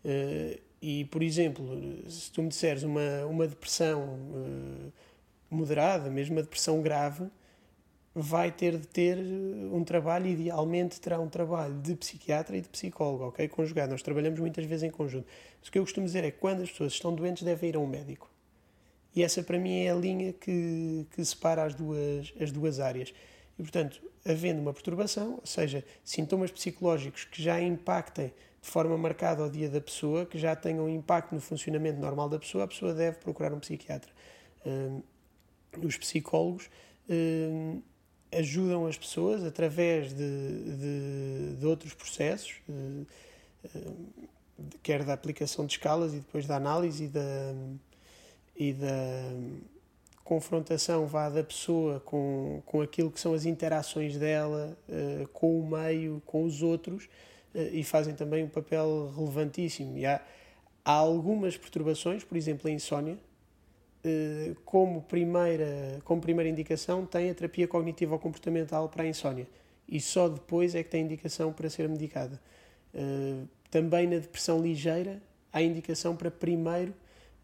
Eh, 0.03 0.61
e, 0.81 1.05
por 1.05 1.21
exemplo, 1.21 1.79
se 2.09 2.31
tu 2.31 2.41
me 2.41 2.49
disseres 2.49 2.81
uma, 2.81 3.25
uma 3.27 3.47
depressão 3.47 4.01
uh, 4.03 4.91
moderada, 5.49 6.09
mesmo 6.09 6.35
uma 6.35 6.41
depressão 6.41 6.81
grave, 6.81 7.29
vai 8.13 8.49
ter 8.49 8.77
de 8.77 8.87
ter 8.87 9.17
um 9.17 9.83
trabalho, 9.83 10.27
idealmente 10.27 11.01
terá 11.01 11.19
um 11.19 11.27
trabalho 11.27 11.73
de 11.81 11.95
psiquiatra 11.95 12.55
e 12.55 12.61
de 12.61 12.69
psicólogo, 12.69 13.25
ok? 13.25 13.45
Conjugado. 13.49 13.91
Nós 13.91 14.01
trabalhamos 14.01 14.39
muitas 14.39 14.65
vezes 14.65 14.83
em 14.83 14.89
conjunto. 14.89 15.27
Mas 15.59 15.67
o 15.67 15.71
que 15.71 15.77
eu 15.77 15.83
costumo 15.83 16.05
dizer 16.05 16.23
é 16.23 16.31
que 16.31 16.37
quando 16.37 16.61
as 16.61 16.71
pessoas 16.71 16.93
estão 16.93 17.13
doentes 17.13 17.43
devem 17.43 17.69
ir 17.69 17.75
a 17.75 17.79
um 17.79 17.85
médico. 17.85 18.29
E 19.13 19.21
essa 19.21 19.43
para 19.43 19.59
mim 19.59 19.83
é 19.83 19.91
a 19.91 19.95
linha 19.95 20.31
que, 20.31 21.05
que 21.11 21.25
separa 21.25 21.63
as 21.63 21.75
duas, 21.75 22.33
as 22.39 22.51
duas 22.51 22.79
áreas. 22.79 23.13
E 23.59 23.61
portanto, 23.61 24.01
havendo 24.25 24.61
uma 24.61 24.73
perturbação, 24.73 25.33
ou 25.33 25.45
seja, 25.45 25.83
sintomas 26.03 26.51
psicológicos 26.51 27.25
que 27.25 27.41
já 27.41 27.61
impactem 27.61 28.33
de 28.61 28.69
forma 28.69 28.97
marcada 28.97 29.43
ao 29.43 29.49
dia 29.49 29.69
da 29.69 29.79
pessoa, 29.79 30.25
que 30.25 30.37
já 30.37 30.55
tenham 30.55 30.89
impacto 30.89 31.35
no 31.35 31.41
funcionamento 31.41 31.99
normal 31.99 32.29
da 32.29 32.39
pessoa, 32.39 32.63
a 32.63 32.67
pessoa 32.67 32.93
deve 32.93 33.17
procurar 33.17 33.53
um 33.53 33.59
psiquiatra. 33.59 34.09
Uh, 34.65 35.03
os 35.83 35.97
psicólogos 35.97 36.69
uh, 37.09 37.81
ajudam 38.31 38.85
as 38.85 38.97
pessoas 38.97 39.43
através 39.43 40.13
de, 40.13 40.15
de, 40.15 41.55
de 41.57 41.65
outros 41.65 41.93
processos, 41.93 42.55
de, 42.67 43.05
quer 44.83 45.03
da 45.03 45.13
aplicação 45.13 45.65
de 45.65 45.73
escalas 45.73 46.13
e 46.13 46.17
depois 46.17 46.45
da 46.45 46.55
análise 46.55 47.05
e 47.05 47.07
da, 47.07 47.53
e 48.55 48.73
da 48.73 49.31
confrontação 50.23 51.05
vá 51.05 51.29
da 51.29 51.43
pessoa 51.43 51.99
com, 51.99 52.61
com 52.65 52.81
aquilo 52.81 53.11
que 53.11 53.19
são 53.19 53.33
as 53.33 53.45
interações 53.45 54.17
dela 54.17 54.77
uh, 54.89 55.27
com 55.29 55.59
o 55.59 55.69
meio, 55.69 56.21
com 56.25 56.43
os 56.43 56.63
outros, 56.63 57.05
uh, 57.53 57.59
e 57.71 57.83
fazem 57.83 58.15
também 58.15 58.43
um 58.43 58.49
papel 58.49 59.13
relevantíssimo. 59.15 59.97
E 59.97 60.05
há, 60.05 60.19
há 60.83 60.91
algumas 60.91 61.55
perturbações, 61.57 62.23
por 62.23 62.35
exemplo, 62.35 62.67
a 62.67 62.73
insónia, 62.73 63.17
como, 64.63 65.01
primeira, 65.01 65.99
como 66.03 66.21
primeira 66.21 66.49
indicação, 66.49 67.05
tem 67.05 67.29
a 67.29 67.33
terapia 67.35 67.67
cognitiva 67.67 68.13
ou 68.13 68.19
comportamental 68.19 68.89
para 68.89 69.03
a 69.03 69.07
insónia, 69.07 69.47
e 69.87 69.99
só 69.99 70.27
depois 70.27 70.75
é 70.75 70.83
que 70.83 70.89
tem 70.89 71.03
indicação 71.03 71.51
para 71.53 71.69
ser 71.69 71.87
medicada. 71.89 72.39
também 73.69 74.07
na 74.07 74.17
depressão 74.17 74.61
ligeira, 74.61 75.21
há 75.55 75.61
indicação 75.61 76.15
para 76.17 76.29
primeiro 76.29 76.93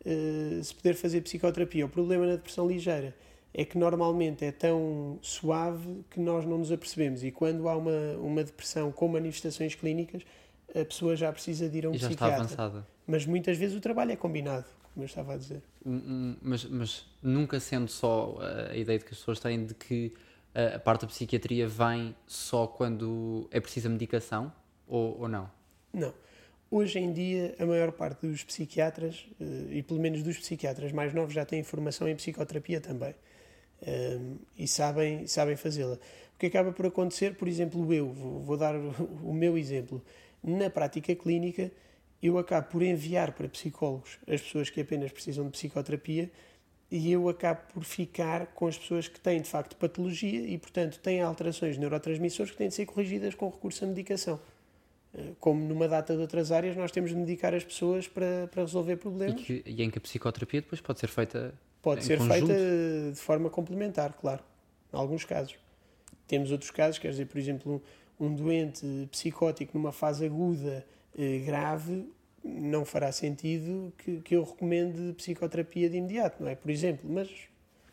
uh, 0.06 0.64
se 0.64 0.76
poder 0.76 0.96
fazer 0.96 1.22
psicoterapia. 1.22 1.86
O 1.86 1.90
problema 1.90 2.26
na 2.26 2.36
depressão 2.36 2.68
ligeira 2.68 3.16
é 3.54 3.64
que 3.64 3.78
normalmente 3.78 4.44
é 4.44 4.52
tão 4.52 5.18
suave 5.22 6.04
que 6.10 6.20
nós 6.20 6.46
não 6.46 6.58
nos 6.58 6.72
apercebemos 6.72 7.24
e 7.24 7.32
quando 7.32 7.68
há 7.70 7.76
uma, 7.76 8.18
uma 8.22 8.44
depressão 8.44 8.92
com 8.92 9.08
manifestações 9.08 9.76
clínicas, 9.76 10.24
a 10.74 10.86
pessoa 10.86 11.16
já 11.16 11.32
precisa 11.32 11.70
de 11.70 11.78
ir 11.78 11.86
a 11.86 11.90
um 11.90 11.94
e 11.94 11.98
já 11.98 12.08
psiquiatra. 12.08 12.44
está 12.46 12.64
avançada. 12.64 12.88
Mas 13.08 13.26
muitas 13.26 13.58
vezes 13.58 13.76
o 13.76 13.82
trabalho 13.82 14.12
é 14.12 14.16
combinado, 14.16 14.66
como 14.94 15.04
eu 15.04 15.08
estava 15.08 15.34
a 15.34 15.38
dizer. 15.38 15.62
Mas, 16.42 16.66
mas 16.66 17.06
nunca 17.22 17.60
sendo 17.60 17.90
só 17.90 18.38
a 18.70 18.76
ideia 18.76 19.00
de 19.00 19.06
que 19.06 19.12
as 19.12 19.20
pessoas 19.20 19.40
têm 19.40 19.66
de 19.66 19.74
que 19.74 20.14
a 20.54 20.80
parte 20.80 21.02
da 21.02 21.08
psiquiatria 21.08 21.68
vem 21.68 22.16
só 22.28 22.68
quando 22.68 23.48
é 23.52 23.60
precisa 23.60 23.88
medicação 23.90 24.52
ou, 24.88 25.22
ou 25.22 25.28
não? 25.28 25.50
Não. 25.94 26.14
Hoje 26.70 27.00
em 27.00 27.12
dia, 27.12 27.54
a 27.60 27.66
maior 27.66 27.92
parte 27.92 28.26
dos 28.26 28.44
psiquiatras, 28.44 29.28
eh, 29.42 29.78
e 29.78 29.84
pelo 29.84 30.00
menos 30.00 30.24
dos 30.24 30.38
psiquiatras 30.38 30.94
mais 30.94 31.14
novos, 31.14 31.34
já 31.34 31.44
têm 31.44 31.64
formação 31.64 32.08
em 32.08 32.16
psicoterapia 32.16 32.80
também. 32.80 33.14
Ehm, 33.86 34.38
e 34.58 34.68
sabem, 34.68 35.28
sabem 35.28 35.58
fazê-la. 35.58 35.96
O 36.36 36.40
que 36.40 36.46
acaba 36.46 36.72
por 36.72 36.86
acontecer, 36.86 37.36
por 37.36 37.48
exemplo, 37.48 37.94
eu, 37.94 38.10
vou 38.14 38.56
dar 38.56 38.74
o 38.76 39.34
meu 39.34 39.58
exemplo. 39.58 40.02
Na 40.42 40.70
prática 40.70 41.14
clínica, 41.14 41.72
eu 42.22 42.38
acabo 42.38 42.68
por 42.68 42.82
enviar 42.82 43.32
para 43.34 43.48
psicólogos 43.50 44.18
as 44.28 44.42
pessoas 44.42 44.70
que 44.70 44.82
apenas 44.82 45.12
precisam 45.12 45.46
de 45.46 45.52
psicoterapia 45.52 46.32
e 46.90 47.12
eu 47.12 47.30
acabo 47.30 47.62
por 47.74 47.84
ficar 47.84 48.48
com 48.48 48.68
as 48.68 48.78
pessoas 48.78 49.08
que 49.08 49.20
têm 49.20 49.42
de 49.42 49.48
facto 49.48 49.76
patologia 49.78 50.42
e, 50.42 50.58
portanto, 50.58 51.00
têm 51.00 51.22
alterações 51.22 51.78
neurotransmissores 51.78 52.52
que 52.52 52.58
têm 52.58 52.68
de 52.68 52.76
ser 52.76 52.86
corrigidas 52.86 53.34
com 53.34 53.50
recurso 53.50 53.86
à 53.86 53.88
medicação 53.88 54.40
como 55.40 55.62
numa 55.62 55.88
data 55.88 56.16
de 56.16 56.22
outras 56.22 56.52
áreas, 56.52 56.76
nós 56.76 56.92
temos 56.92 57.10
de 57.10 57.18
medicar 57.18 57.54
as 57.54 57.64
pessoas 57.64 58.08
para, 58.08 58.48
para 58.50 58.62
resolver 58.62 58.96
problemas. 58.98 59.42
E, 59.42 59.44
que, 59.44 59.64
e 59.66 59.84
em 59.84 59.90
que 59.90 59.98
a 59.98 60.02
psicoterapia 60.02 60.62
depois 60.62 60.80
pode 60.80 61.00
ser 61.00 61.08
feita 61.08 61.54
Pode 61.82 62.04
ser 62.04 62.20
conjunto. 62.20 62.48
feita 62.48 63.12
de 63.12 63.20
forma 63.20 63.50
complementar, 63.50 64.14
claro, 64.14 64.44
em 64.94 64.98
alguns 64.98 65.26
casos. 65.26 65.56
Temos 66.28 66.52
outros 66.52 66.72
casos, 66.72 67.00
quer 67.00 67.10
dizer, 67.10 67.26
por 67.26 67.38
exemplo, 67.38 67.82
um, 68.20 68.28
um 68.28 68.36
doente 68.36 68.86
psicótico 69.12 69.78
numa 69.78 69.92
fase 69.92 70.26
aguda 70.26 70.86
eh, 70.88 71.01
grave, 71.46 72.10
não 72.44 72.86
fará 72.86 73.12
sentido 73.12 73.94
que, 73.98 74.22
que 74.22 74.36
eu 74.36 74.44
recomende 74.44 75.14
psicoterapia 75.14 75.90
de 75.90 75.98
imediato, 75.98 76.42
não 76.42 76.50
é? 76.50 76.56
Por 76.56 76.72
exemplo, 76.72 77.10
mas, 77.10 77.30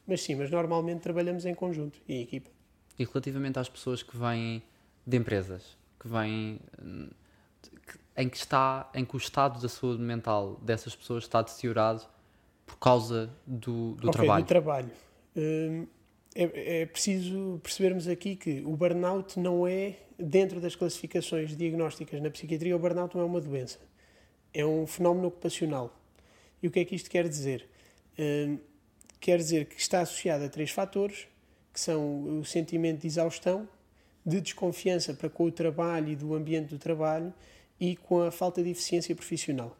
mas 0.06 0.22
sim, 0.22 0.34
mas 0.34 0.50
normalmente 0.50 1.00
trabalhamos 1.00 1.44
em 1.44 1.54
conjunto 1.54 2.00
e 2.08 2.14
em 2.14 2.22
equipa. 2.22 2.50
E 2.98 3.04
relativamente 3.04 3.58
às 3.58 3.68
pessoas 3.68 4.02
que 4.02 4.16
vêm 4.16 4.62
de 5.06 5.16
empresas, 5.16 5.76
que 5.98 6.08
vem 6.08 6.60
em 8.16 8.28
que 8.28 8.36
está 8.36 8.90
em 8.94 9.04
que 9.04 9.14
o 9.14 9.18
estado 9.18 9.60
da 9.60 9.68
saúde 9.68 10.02
mental 10.02 10.58
dessas 10.62 10.94
pessoas 10.94 11.24
está 11.24 11.40
deteriorado 11.40 12.02
por 12.66 12.76
causa 12.78 13.30
do, 13.46 13.94
do 13.94 14.08
okay, 14.08 14.12
trabalho. 14.12 14.44
Do 14.44 14.48
trabalho. 14.48 14.90
Hum, 15.36 15.86
é, 16.40 16.82
é, 16.82 16.86
preciso 16.86 17.58
percebermos 17.64 18.06
aqui 18.06 18.36
que 18.36 18.62
o 18.64 18.76
burnout 18.76 19.40
não 19.40 19.66
é, 19.66 19.96
dentro 20.16 20.60
das 20.60 20.76
classificações 20.76 21.56
diagnósticas 21.56 22.22
na 22.22 22.30
psiquiatria, 22.30 22.76
o 22.76 22.78
burnout 22.78 23.16
não 23.16 23.24
é 23.24 23.26
uma 23.26 23.40
doença. 23.40 23.80
É 24.54 24.64
um 24.64 24.86
fenómeno 24.86 25.26
ocupacional. 25.26 26.00
E 26.62 26.68
o 26.68 26.70
que 26.70 26.78
é 26.78 26.84
que 26.84 26.94
isto 26.94 27.10
quer 27.10 27.28
dizer? 27.28 27.68
Hum, 28.16 28.56
quer 29.20 29.36
dizer 29.38 29.66
que 29.66 29.80
está 29.80 30.00
associado 30.00 30.44
a 30.44 30.48
três 30.48 30.70
fatores, 30.70 31.26
que 31.72 31.80
são 31.80 32.38
o 32.38 32.44
sentimento 32.44 33.00
de 33.00 33.08
exaustão, 33.08 33.68
de 34.24 34.40
desconfiança 34.40 35.12
para 35.14 35.28
com 35.28 35.42
o 35.42 35.50
trabalho 35.50 36.10
e 36.10 36.14
do 36.14 36.34
ambiente 36.34 36.68
do 36.68 36.78
trabalho 36.78 37.34
e 37.80 37.96
com 37.96 38.22
a 38.22 38.30
falta 38.30 38.62
de 38.62 38.70
eficiência 38.70 39.12
profissional. 39.12 39.76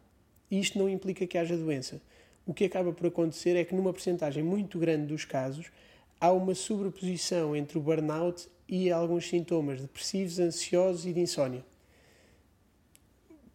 Isto 0.51 0.77
não 0.77 0.89
implica 0.89 1.25
que 1.25 1.37
haja 1.37 1.55
doença. 1.55 2.01
O 2.45 2.53
que 2.53 2.65
acaba 2.65 2.91
por 2.91 3.07
acontecer 3.07 3.55
é 3.55 3.63
que, 3.63 3.73
numa 3.73 3.93
percentagem 3.93 4.43
muito 4.43 4.77
grande 4.77 5.05
dos 5.05 5.23
casos, 5.23 5.71
há 6.19 6.31
uma 6.31 6.55
sobreposição 6.55 7.55
entre 7.55 7.77
o 7.77 7.81
burnout 7.81 8.47
e 8.67 8.91
alguns 8.91 9.27
sintomas 9.27 9.81
depressivos, 9.81 10.39
ansiosos 10.39 11.05
e 11.05 11.13
de 11.13 11.19
insónia. 11.19 11.65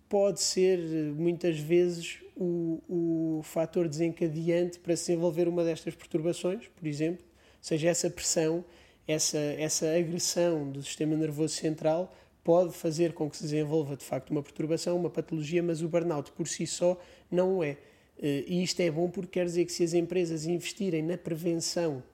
Pode 0.08 0.40
ser, 0.40 0.78
muitas 1.14 1.58
vezes, 1.58 2.20
o, 2.36 2.80
o 2.88 3.42
fator 3.42 3.88
desencadeante 3.88 4.78
para 4.78 4.96
se 4.96 5.06
desenvolver 5.06 5.48
uma 5.48 5.64
destas 5.64 5.94
perturbações, 5.94 6.68
por 6.68 6.86
exemplo, 6.86 7.24
seja 7.60 7.88
essa 7.88 8.10
pressão 8.10 8.64
essa, 9.06 9.38
essa 9.38 9.86
agressão 9.94 10.70
do 10.70 10.82
sistema 10.82 11.16
nervoso 11.16 11.54
central 11.54 12.12
pode 12.42 12.74
fazer 12.74 13.12
com 13.12 13.28
que 13.28 13.36
se 13.36 13.44
desenvolva 13.44 13.96
de 13.96 14.04
facto 14.04 14.30
uma 14.30 14.42
perturbação, 14.42 14.96
uma 14.96 15.10
patologia, 15.10 15.62
mas 15.62 15.82
o 15.82 15.88
burnout 15.88 16.32
por 16.32 16.46
si 16.46 16.66
só 16.66 16.98
não 17.30 17.58
o 17.58 17.64
é. 17.64 17.78
Eh, 18.18 18.44
e 18.46 18.62
isto 18.62 18.80
é 18.80 18.90
bom 18.90 19.08
porque 19.08 19.38
quer 19.40 19.46
dizer 19.46 19.64
que 19.64 19.72
se 19.72 19.82
as 19.82 19.94
empresas 19.94 20.46
investirem 20.46 21.02
na 21.02 21.16
prevenção 21.16 22.02
eh, 22.02 22.13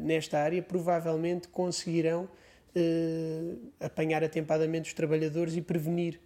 nesta 0.00 0.38
área, 0.38 0.62
provavelmente 0.62 1.48
conseguirão 1.48 2.28
eh, 2.74 3.54
apanhar 3.80 4.22
atempadamente 4.24 4.88
os 4.88 4.94
trabalhadores 4.94 5.56
e 5.56 5.60
prevenir 5.60 6.20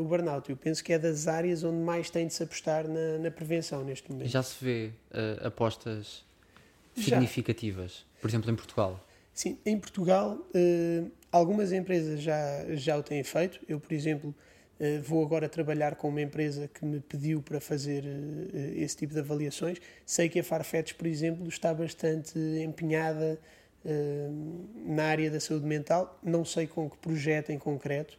o 0.00 0.04
burnout. 0.04 0.48
Eu 0.48 0.56
penso 0.56 0.82
que 0.82 0.92
é 0.92 0.98
das 0.98 1.28
áreas 1.28 1.62
onde 1.62 1.76
mais 1.76 2.08
tem 2.08 2.26
de 2.26 2.32
se 2.32 2.42
apostar 2.42 2.88
na, 2.88 3.18
na 3.18 3.30
prevenção 3.30 3.84
neste 3.84 4.10
momento. 4.10 4.28
Já 4.28 4.42
se 4.42 4.64
vê 4.64 4.90
uh, 5.10 5.46
apostas 5.46 6.24
significativas, 6.94 7.92
Já. 7.92 8.20
por 8.22 8.30
exemplo, 8.30 8.50
em 8.50 8.56
Portugal? 8.56 9.06
Sim, 9.34 9.58
em 9.66 9.78
Portugal 9.78 10.38
uh, 10.38 11.10
algumas 11.30 11.72
empresas 11.72 12.22
já, 12.22 12.64
já 12.74 12.96
o 12.96 13.02
têm 13.02 13.22
feito. 13.22 13.60
Eu, 13.68 13.78
por 13.78 13.92
exemplo, 13.92 14.34
uh, 14.80 15.02
vou 15.02 15.24
agora 15.24 15.48
trabalhar 15.48 15.96
com 15.96 16.08
uma 16.08 16.20
empresa 16.20 16.68
que 16.68 16.84
me 16.84 17.00
pediu 17.00 17.42
para 17.42 17.60
fazer 17.60 18.04
uh, 18.04 18.56
esse 18.76 18.96
tipo 18.96 19.12
de 19.12 19.20
avaliações. 19.20 19.78
Sei 20.04 20.28
que 20.28 20.38
a 20.40 20.44
Farfetch, 20.44 20.94
por 20.94 21.06
exemplo, 21.06 21.46
está 21.48 21.72
bastante 21.72 22.38
empenhada 22.38 23.38
na 24.84 25.04
área 25.04 25.30
da 25.30 25.38
saúde 25.38 25.64
mental. 25.64 26.18
Não 26.20 26.44
sei 26.44 26.66
com 26.66 26.90
que 26.90 26.98
projeto 26.98 27.50
em 27.50 27.58
concreto, 27.58 28.18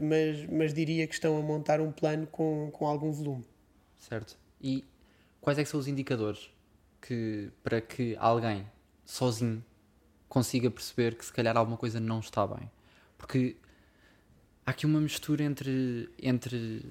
mas, 0.00 0.46
mas 0.46 0.72
diria 0.72 1.06
que 1.06 1.12
estão 1.12 1.36
a 1.36 1.42
montar 1.42 1.78
um 1.78 1.92
plano 1.92 2.26
com, 2.26 2.70
com 2.72 2.86
algum 2.86 3.12
volume. 3.12 3.44
Certo. 3.98 4.38
E 4.62 4.82
quais 5.42 5.58
é 5.58 5.64
são 5.66 5.78
os 5.78 5.86
indicadores 5.86 6.50
que, 7.02 7.50
para 7.62 7.82
que 7.82 8.16
alguém 8.18 8.64
sozinho 9.04 9.62
consiga 10.32 10.70
perceber 10.70 11.14
que 11.14 11.26
se 11.26 11.32
calhar 11.32 11.54
alguma 11.58 11.76
coisa 11.76 12.00
não 12.00 12.20
está 12.20 12.46
bem. 12.46 12.70
Porque 13.18 13.56
há 14.64 14.70
aqui 14.70 14.86
uma 14.86 15.00
mistura 15.00 15.42
entre, 15.42 16.08
entre, 16.20 16.84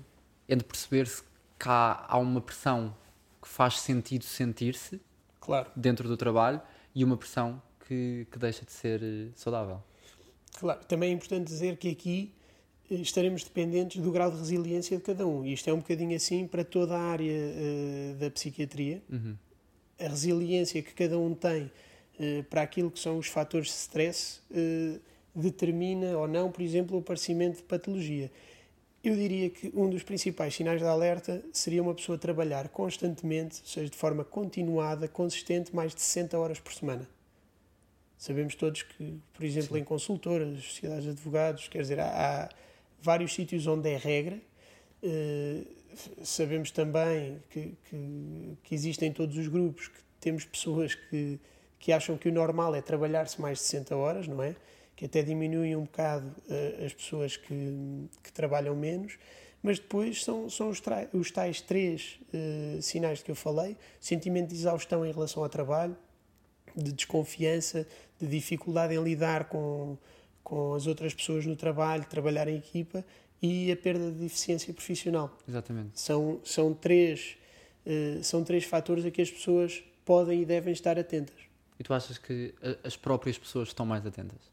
entre 0.47 0.65
perceber-se 0.65 1.23
que 1.59 1.67
há, 1.67 2.05
há 2.07 2.17
uma 2.17 2.41
pressão 2.41 2.95
que 3.41 3.47
faz 3.47 3.79
sentido 3.79 4.23
sentir-se 4.23 4.99
claro. 5.39 5.69
dentro 5.75 6.07
do 6.07 6.15
trabalho 6.15 6.61
e 6.93 7.03
uma 7.03 7.17
pressão 7.17 7.61
que, 7.87 8.27
que 8.31 8.37
deixa 8.37 8.65
de 8.65 8.71
ser 8.71 9.01
eh, 9.01 9.29
saudável. 9.35 9.81
Claro, 10.59 10.83
também 10.85 11.09
é 11.09 11.13
importante 11.13 11.47
dizer 11.47 11.77
que 11.77 11.89
aqui 11.89 12.33
eh, 12.89 12.95
estaremos 12.95 13.43
dependentes 13.43 14.01
do 14.01 14.11
grau 14.11 14.29
de 14.29 14.37
resiliência 14.37 14.97
de 14.97 15.03
cada 15.03 15.25
um. 15.25 15.45
E 15.45 15.53
isto 15.53 15.69
é 15.69 15.73
um 15.73 15.77
bocadinho 15.77 16.15
assim 16.15 16.47
para 16.47 16.63
toda 16.63 16.95
a 16.95 17.01
área 17.01 17.33
uh, 17.33 18.15
da 18.15 18.29
psiquiatria. 18.29 19.01
Uhum. 19.09 19.35
A 19.99 20.07
resiliência 20.07 20.81
que 20.81 20.93
cada 20.93 21.17
um 21.17 21.33
tem 21.33 21.71
eh, 22.19 22.43
para 22.47 22.61
aquilo 22.61 22.91
que 22.91 22.99
são 22.99 23.17
os 23.17 23.25
fatores 23.25 23.67
de 23.67 23.73
stress 23.73 24.41
eh, 24.53 24.99
determina 25.33 26.17
ou 26.17 26.27
não, 26.27 26.51
por 26.51 26.61
exemplo, 26.61 26.97
o 26.97 26.99
aparecimento 26.99 27.57
de 27.57 27.63
patologia. 27.63 28.31
Eu 29.03 29.15
diria 29.15 29.49
que 29.49 29.71
um 29.73 29.89
dos 29.89 30.03
principais 30.03 30.53
sinais 30.53 30.79
de 30.79 30.87
alerta 30.87 31.43
seria 31.51 31.81
uma 31.81 31.95
pessoa 31.95 32.17
trabalhar 32.17 32.69
constantemente, 32.69 33.59
ou 33.61 33.67
seja, 33.67 33.89
de 33.89 33.97
forma 33.97 34.23
continuada, 34.23 35.07
consistente, 35.07 35.75
mais 35.75 35.95
de 35.95 36.01
60 36.01 36.37
horas 36.37 36.59
por 36.59 36.71
semana. 36.71 37.07
Sabemos 38.15 38.53
todos 38.53 38.83
que, 38.83 39.19
por 39.33 39.43
exemplo, 39.43 39.75
Sim. 39.75 39.81
em 39.81 39.83
consultoras, 39.83 40.63
sociedades 40.63 41.05
de 41.05 41.09
advogados, 41.09 41.67
quer 41.67 41.81
dizer, 41.81 41.99
há, 41.99 42.43
há 42.43 42.49
vários 43.01 43.33
sítios 43.33 43.65
onde 43.65 43.89
é 43.89 43.97
regra. 43.97 44.39
Uh, 45.01 45.65
sabemos 46.23 46.69
também 46.69 47.41
que, 47.49 47.75
que, 47.89 48.57
que, 48.63 48.75
existem 48.75 49.11
todos 49.11 49.35
os 49.35 49.47
grupos, 49.47 49.87
que 49.87 49.99
temos 50.19 50.45
pessoas 50.45 50.93
que, 50.93 51.39
que 51.79 51.91
acham 51.91 52.15
que 52.15 52.29
o 52.29 52.31
normal 52.31 52.75
é 52.75 52.81
trabalhar-se 52.81 53.41
mais 53.41 53.57
de 53.57 53.63
60 53.63 53.95
horas, 53.95 54.27
não 54.27 54.43
é? 54.43 54.55
Que 55.01 55.05
até 55.07 55.23
diminuem 55.23 55.75
um 55.75 55.81
bocado 55.81 56.27
uh, 56.27 56.85
as 56.85 56.93
pessoas 56.93 57.35
que, 57.35 58.07
que 58.21 58.31
trabalham 58.31 58.75
menos 58.75 59.17
mas 59.63 59.77
depois 59.77 60.23
são, 60.23 60.49
são 60.49 60.69
os, 60.69 60.81
os 61.13 61.31
tais 61.31 61.61
três 61.61 62.19
uh, 62.33 62.81
sinais 62.81 63.21
que 63.21 63.29
eu 63.29 63.35
falei: 63.35 63.77
sentimento 63.99 64.49
de 64.49 64.55
exaustão 64.55 65.05
em 65.05 65.11
relação 65.11 65.43
ao 65.43 65.49
trabalho, 65.49 65.95
de 66.75 66.91
desconfiança, 66.91 67.87
de 68.19 68.27
dificuldade 68.27 68.95
em 68.95 69.03
lidar 69.03 69.45
com, 69.45 69.97
com 70.43 70.73
as 70.73 70.87
outras 70.87 71.13
pessoas 71.13 71.45
no 71.45 71.55
trabalho, 71.55 72.03
trabalhar 72.05 72.47
em 72.47 72.57
equipa 72.57 73.05
e 73.41 73.71
a 73.71 73.77
perda 73.77 74.11
de 74.11 74.25
eficiência 74.25 74.73
profissional. 74.73 75.37
Exatamente. 75.47 75.99
São, 75.99 76.39
são, 76.43 76.73
três, 76.73 77.37
uh, 77.85 78.23
são 78.23 78.43
três 78.43 78.63
fatores 78.63 79.05
a 79.05 79.11
que 79.11 79.21
as 79.21 79.29
pessoas 79.29 79.83
podem 80.03 80.41
e 80.41 80.45
devem 80.45 80.73
estar 80.73 80.97
atentas. 80.97 81.35
E 81.79 81.83
tu 81.83 81.93
achas 81.93 82.17
que 82.17 82.53
as 82.83 82.95
próprias 82.95 83.37
pessoas 83.37 83.69
estão 83.69 83.85
mais 83.85 84.05
atentas? 84.05 84.51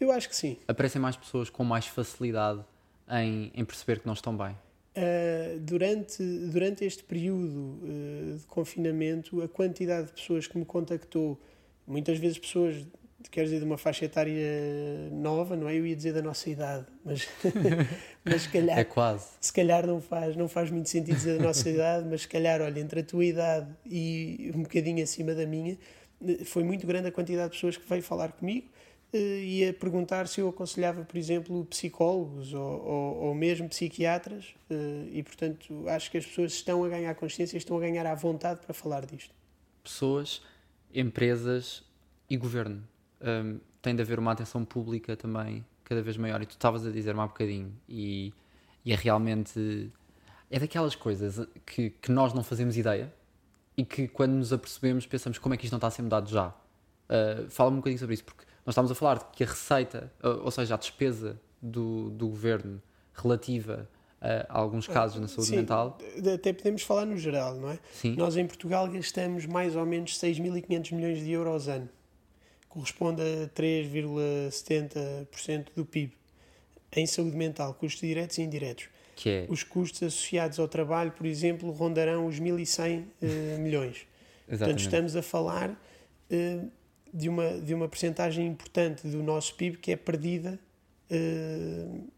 Eu 0.00 0.12
acho 0.12 0.28
que 0.28 0.36
sim. 0.36 0.56
Aparecem 0.68 1.00
mais 1.00 1.16
pessoas 1.16 1.50
com 1.50 1.64
mais 1.64 1.86
facilidade 1.86 2.64
em, 3.10 3.50
em 3.54 3.64
perceber 3.64 4.00
que 4.00 4.06
não 4.06 4.14
estão 4.14 4.36
bem? 4.36 4.56
Uh, 4.96 5.58
durante, 5.60 6.22
durante 6.50 6.84
este 6.84 7.04
período 7.04 7.78
uh, 7.82 8.38
de 8.38 8.46
confinamento, 8.46 9.42
a 9.42 9.48
quantidade 9.48 10.08
de 10.08 10.12
pessoas 10.12 10.46
que 10.46 10.58
me 10.58 10.64
contactou, 10.64 11.40
muitas 11.86 12.18
vezes 12.18 12.38
pessoas, 12.38 12.84
quer 13.30 13.44
dizer, 13.44 13.58
de 13.58 13.64
uma 13.64 13.78
faixa 13.78 14.04
etária 14.04 15.08
nova, 15.12 15.56
não 15.56 15.68
é? 15.68 15.76
Eu 15.76 15.86
ia 15.86 15.94
dizer 15.94 16.12
da 16.12 16.22
nossa 16.22 16.50
idade, 16.50 16.86
mas, 17.04 17.28
mas 18.24 18.42
se 18.42 18.48
calhar. 18.48 18.78
É 18.78 18.84
quase. 18.84 19.26
Se 19.40 19.52
calhar 19.52 19.86
não 19.86 20.00
faz, 20.00 20.34
não 20.36 20.48
faz 20.48 20.70
muito 20.70 20.88
sentido 20.88 21.16
dizer 21.16 21.38
da 21.38 21.44
nossa 21.44 21.68
idade, 21.68 22.06
mas 22.08 22.22
se 22.22 22.28
calhar, 22.28 22.60
olha, 22.60 22.80
entre 22.80 23.00
a 23.00 23.04
tua 23.04 23.24
idade 23.24 23.68
e 23.86 24.50
um 24.54 24.62
bocadinho 24.62 25.02
acima 25.02 25.34
da 25.34 25.46
minha, 25.46 25.78
foi 26.44 26.64
muito 26.64 26.86
grande 26.86 27.08
a 27.08 27.12
quantidade 27.12 27.50
de 27.50 27.56
pessoas 27.56 27.76
que 27.76 27.88
veio 27.88 28.02
falar 28.02 28.32
comigo 28.32 28.66
eh, 29.12 29.40
ia 29.42 29.72
perguntar 29.72 30.28
se 30.28 30.40
eu 30.40 30.48
aconselhava, 30.48 31.02
por 31.04 31.16
exemplo, 31.16 31.64
psicólogos 31.66 32.52
ou, 32.52 32.60
ou, 32.60 33.16
ou 33.24 33.34
mesmo 33.34 33.68
psiquiatras, 33.68 34.54
eh, 34.70 35.08
e 35.12 35.22
portanto 35.22 35.88
acho 35.88 36.10
que 36.10 36.18
as 36.18 36.26
pessoas 36.26 36.52
estão 36.52 36.84
a 36.84 36.88
ganhar 36.88 37.14
consciência, 37.14 37.56
estão 37.56 37.76
a 37.76 37.80
ganhar 37.80 38.06
à 38.06 38.14
vontade 38.14 38.60
para 38.60 38.74
falar 38.74 39.06
disto. 39.06 39.34
Pessoas, 39.82 40.42
empresas 40.94 41.82
e 42.28 42.36
governo. 42.36 42.82
Um, 43.20 43.58
tem 43.80 43.94
de 43.94 44.02
haver 44.02 44.18
uma 44.18 44.32
atenção 44.32 44.64
pública 44.64 45.16
também 45.16 45.64
cada 45.84 46.02
vez 46.02 46.16
maior. 46.16 46.42
E 46.42 46.46
tu 46.46 46.52
estavas 46.52 46.86
a 46.86 46.90
dizer-me 46.90 47.20
há 47.20 47.26
bocadinho, 47.26 47.72
e, 47.88 48.32
e 48.84 48.92
é 48.92 48.96
realmente. 48.96 49.90
É 50.50 50.58
daquelas 50.58 50.94
coisas 50.94 51.46
que, 51.66 51.90
que 51.90 52.10
nós 52.10 52.32
não 52.32 52.42
fazemos 52.42 52.76
ideia 52.76 53.12
e 53.76 53.84
que 53.84 54.08
quando 54.08 54.32
nos 54.32 54.50
apercebemos 54.50 55.06
pensamos 55.06 55.38
como 55.38 55.54
é 55.54 55.58
que 55.58 55.64
isto 55.64 55.72
não 55.72 55.76
está 55.78 55.88
a 55.88 55.90
ser 55.90 56.02
mudado 56.02 56.28
já. 56.28 56.48
Uh, 56.48 57.48
Fala-me 57.50 57.76
um 57.76 57.80
bocadinho 57.80 57.98
sobre 57.98 58.14
isso, 58.14 58.24
porque 58.24 58.44
nós 58.68 58.74
estamos 58.74 58.90
a 58.90 58.94
falar 58.94 59.16
de 59.16 59.24
que 59.32 59.42
a 59.42 59.46
receita, 59.46 60.12
ou 60.22 60.50
seja, 60.50 60.74
a 60.74 60.76
despesa 60.76 61.40
do, 61.62 62.10
do 62.10 62.28
governo 62.28 62.82
relativa 63.14 63.88
a 64.20 64.58
alguns 64.58 64.86
casos 64.86 65.18
na 65.18 65.26
saúde 65.26 65.48
Sim, 65.48 65.56
mental. 65.56 65.96
Até 66.34 66.52
podemos 66.52 66.82
falar 66.82 67.06
no 67.06 67.16
geral, 67.16 67.54
não 67.54 67.70
é? 67.70 67.78
Sim. 67.94 68.14
Nós 68.14 68.36
em 68.36 68.46
Portugal 68.46 68.86
gastamos 68.86 69.46
mais 69.46 69.74
ou 69.74 69.86
menos 69.86 70.20
6.500 70.20 70.94
milhões 70.94 71.20
de 71.20 71.30
euros 71.30 71.66
ano. 71.66 71.88
Corresponde 72.68 73.22
a 73.22 73.48
3,70% 73.58 75.68
do 75.74 75.86
PIB 75.86 76.12
em 76.94 77.06
saúde 77.06 77.38
mental, 77.38 77.72
custos 77.72 78.06
diretos 78.06 78.36
e 78.36 78.42
indiretos. 78.42 78.90
Que 79.16 79.30
é? 79.30 79.46
Os 79.48 79.62
custos 79.62 80.02
associados 80.02 80.58
ao 80.58 80.68
trabalho, 80.68 81.12
por 81.12 81.24
exemplo, 81.24 81.70
rondarão 81.70 82.26
os 82.26 82.38
1.100 82.38 83.00
uh, 83.00 83.04
milhões. 83.60 84.06
Exatamente. 84.46 84.58
Portanto, 84.58 84.80
estamos 84.80 85.16
a 85.16 85.22
falar 85.22 85.70
uh, 85.70 86.70
de 87.12 87.28
uma, 87.28 87.60
de 87.60 87.74
uma 87.74 87.88
percentagem 87.88 88.46
importante 88.46 89.06
do 89.06 89.22
nosso 89.22 89.54
PIB 89.54 89.78
que 89.78 89.92
é 89.92 89.96
perdida, 89.96 90.58
uh, 91.10 92.08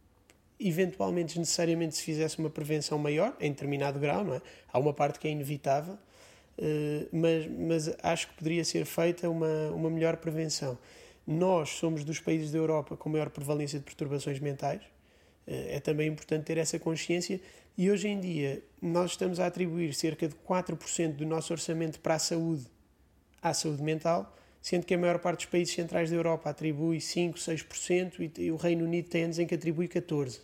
eventualmente, 0.58 1.38
necessariamente, 1.38 1.96
se 1.96 2.02
fizesse 2.02 2.38
uma 2.38 2.50
prevenção 2.50 2.98
maior, 2.98 3.34
em 3.40 3.50
determinado 3.50 3.98
grau, 3.98 4.24
não 4.24 4.34
é? 4.34 4.42
Há 4.72 4.78
uma 4.78 4.92
parte 4.92 5.18
que 5.18 5.26
é 5.26 5.30
inevitável, 5.30 5.94
uh, 5.94 7.08
mas, 7.12 7.46
mas 7.46 7.96
acho 8.02 8.28
que 8.28 8.34
poderia 8.34 8.64
ser 8.64 8.84
feita 8.84 9.28
uma, 9.28 9.70
uma 9.70 9.90
melhor 9.90 10.16
prevenção. 10.16 10.78
Nós 11.26 11.70
somos 11.70 12.04
dos 12.04 12.20
países 12.20 12.50
da 12.50 12.58
Europa 12.58 12.96
com 12.96 13.08
maior 13.08 13.30
prevalência 13.30 13.78
de 13.78 13.84
perturbações 13.84 14.38
mentais, 14.40 14.82
uh, 14.82 15.50
é 15.50 15.80
também 15.80 16.08
importante 16.08 16.44
ter 16.44 16.58
essa 16.58 16.78
consciência. 16.78 17.40
E 17.78 17.90
hoje 17.90 18.08
em 18.08 18.20
dia, 18.20 18.62
nós 18.82 19.12
estamos 19.12 19.40
a 19.40 19.46
atribuir 19.46 19.94
cerca 19.94 20.28
de 20.28 20.34
4% 20.34 21.12
do 21.12 21.24
nosso 21.24 21.52
orçamento 21.52 22.00
para 22.00 22.16
a 22.16 22.18
saúde 22.18 22.66
à 23.42 23.54
saúde 23.54 23.82
mental, 23.82 24.36
sendo 24.60 24.84
que 24.84 24.94
a 24.94 24.98
maior 24.98 25.18
parte 25.18 25.38
dos 25.38 25.46
países 25.46 25.74
centrais 25.74 26.10
da 26.10 26.16
Europa 26.16 26.50
atribui 26.50 27.00
5, 27.00 27.38
6% 27.38 28.32
e, 28.38 28.42
e 28.42 28.52
o 28.52 28.56
Reino 28.56 28.84
Unido 28.84 29.08
tem 29.08 29.24
anos 29.24 29.38
em 29.38 29.46
que 29.46 29.54
atribui 29.54 29.88
14%. 29.88 30.40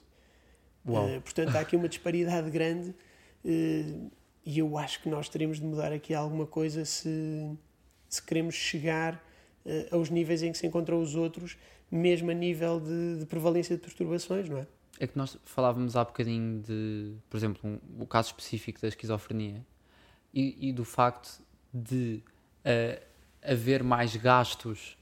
Uh, 0.86 1.20
portanto, 1.20 1.56
há 1.56 1.60
aqui 1.60 1.74
uma 1.74 1.88
disparidade 1.88 2.48
grande 2.48 2.90
uh, 2.90 4.10
e 4.44 4.58
eu 4.58 4.78
acho 4.78 5.02
que 5.02 5.08
nós 5.08 5.28
teremos 5.28 5.58
de 5.58 5.66
mudar 5.66 5.92
aqui 5.92 6.14
alguma 6.14 6.46
coisa 6.46 6.84
se, 6.84 7.50
se 8.08 8.22
queremos 8.22 8.54
chegar 8.54 9.14
uh, 9.64 9.96
aos 9.96 10.08
níveis 10.10 10.44
em 10.44 10.52
que 10.52 10.58
se 10.58 10.66
encontram 10.66 11.02
os 11.02 11.16
outros, 11.16 11.58
mesmo 11.90 12.30
a 12.30 12.34
nível 12.34 12.78
de, 12.78 13.18
de, 13.18 13.26
prevalência 13.26 13.74
de 13.74 13.82
perturbações, 13.82 14.48
não 14.48 14.58
é? 14.58 14.66
É 14.98 15.06
que 15.06 15.18
nós 15.18 15.36
falávamos 15.44 15.96
há 15.96 16.04
bocadinho 16.04 16.62
de, 16.62 17.14
por 17.28 17.36
exemplo, 17.36 17.60
um, 17.68 17.78
o 18.02 18.06
caso 18.06 18.28
específico 18.28 18.80
da 18.80 18.88
esquizofrenia 18.88 19.66
e, 20.32 20.68
e 20.68 20.72
do 20.72 20.84
facto 20.84 21.42
de 21.74 22.22
haver 23.46 23.82
mais 23.82 24.14
gastos 24.16 24.96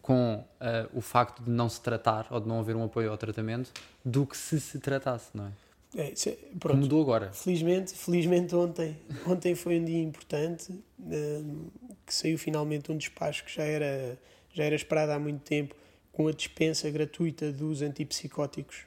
com 0.00 0.34
uh, 0.36 0.44
o 0.92 1.00
facto 1.00 1.42
de 1.42 1.50
não 1.50 1.68
se 1.68 1.80
tratar 1.80 2.26
ou 2.30 2.40
de 2.40 2.48
não 2.48 2.58
haver 2.58 2.74
um 2.74 2.84
apoio 2.84 3.10
ao 3.10 3.16
tratamento 3.16 3.72
do 4.04 4.26
que 4.26 4.36
se 4.36 4.60
se 4.60 4.78
tratasse, 4.78 5.30
não 5.34 5.46
é? 5.46 5.52
É, 5.94 6.12
é, 6.12 6.38
pronto. 6.58 6.78
Mudou 6.78 7.02
agora. 7.02 7.32
Felizmente, 7.32 7.92
felizmente 7.94 8.54
ontem, 8.54 8.96
ontem 9.26 9.54
foi 9.54 9.78
um 9.78 9.84
dia 9.84 10.02
importante 10.02 10.72
um, 10.98 11.66
que 12.06 12.14
saiu 12.14 12.38
finalmente 12.38 12.90
um 12.90 12.96
despacho 12.96 13.44
que 13.44 13.54
já 13.54 13.62
era, 13.62 14.18
já 14.52 14.64
era 14.64 14.74
esperado 14.74 15.12
há 15.12 15.18
muito 15.18 15.42
tempo 15.42 15.74
com 16.10 16.28
a 16.28 16.32
dispensa 16.32 16.90
gratuita 16.90 17.52
dos 17.52 17.82
antipsicóticos 17.82 18.86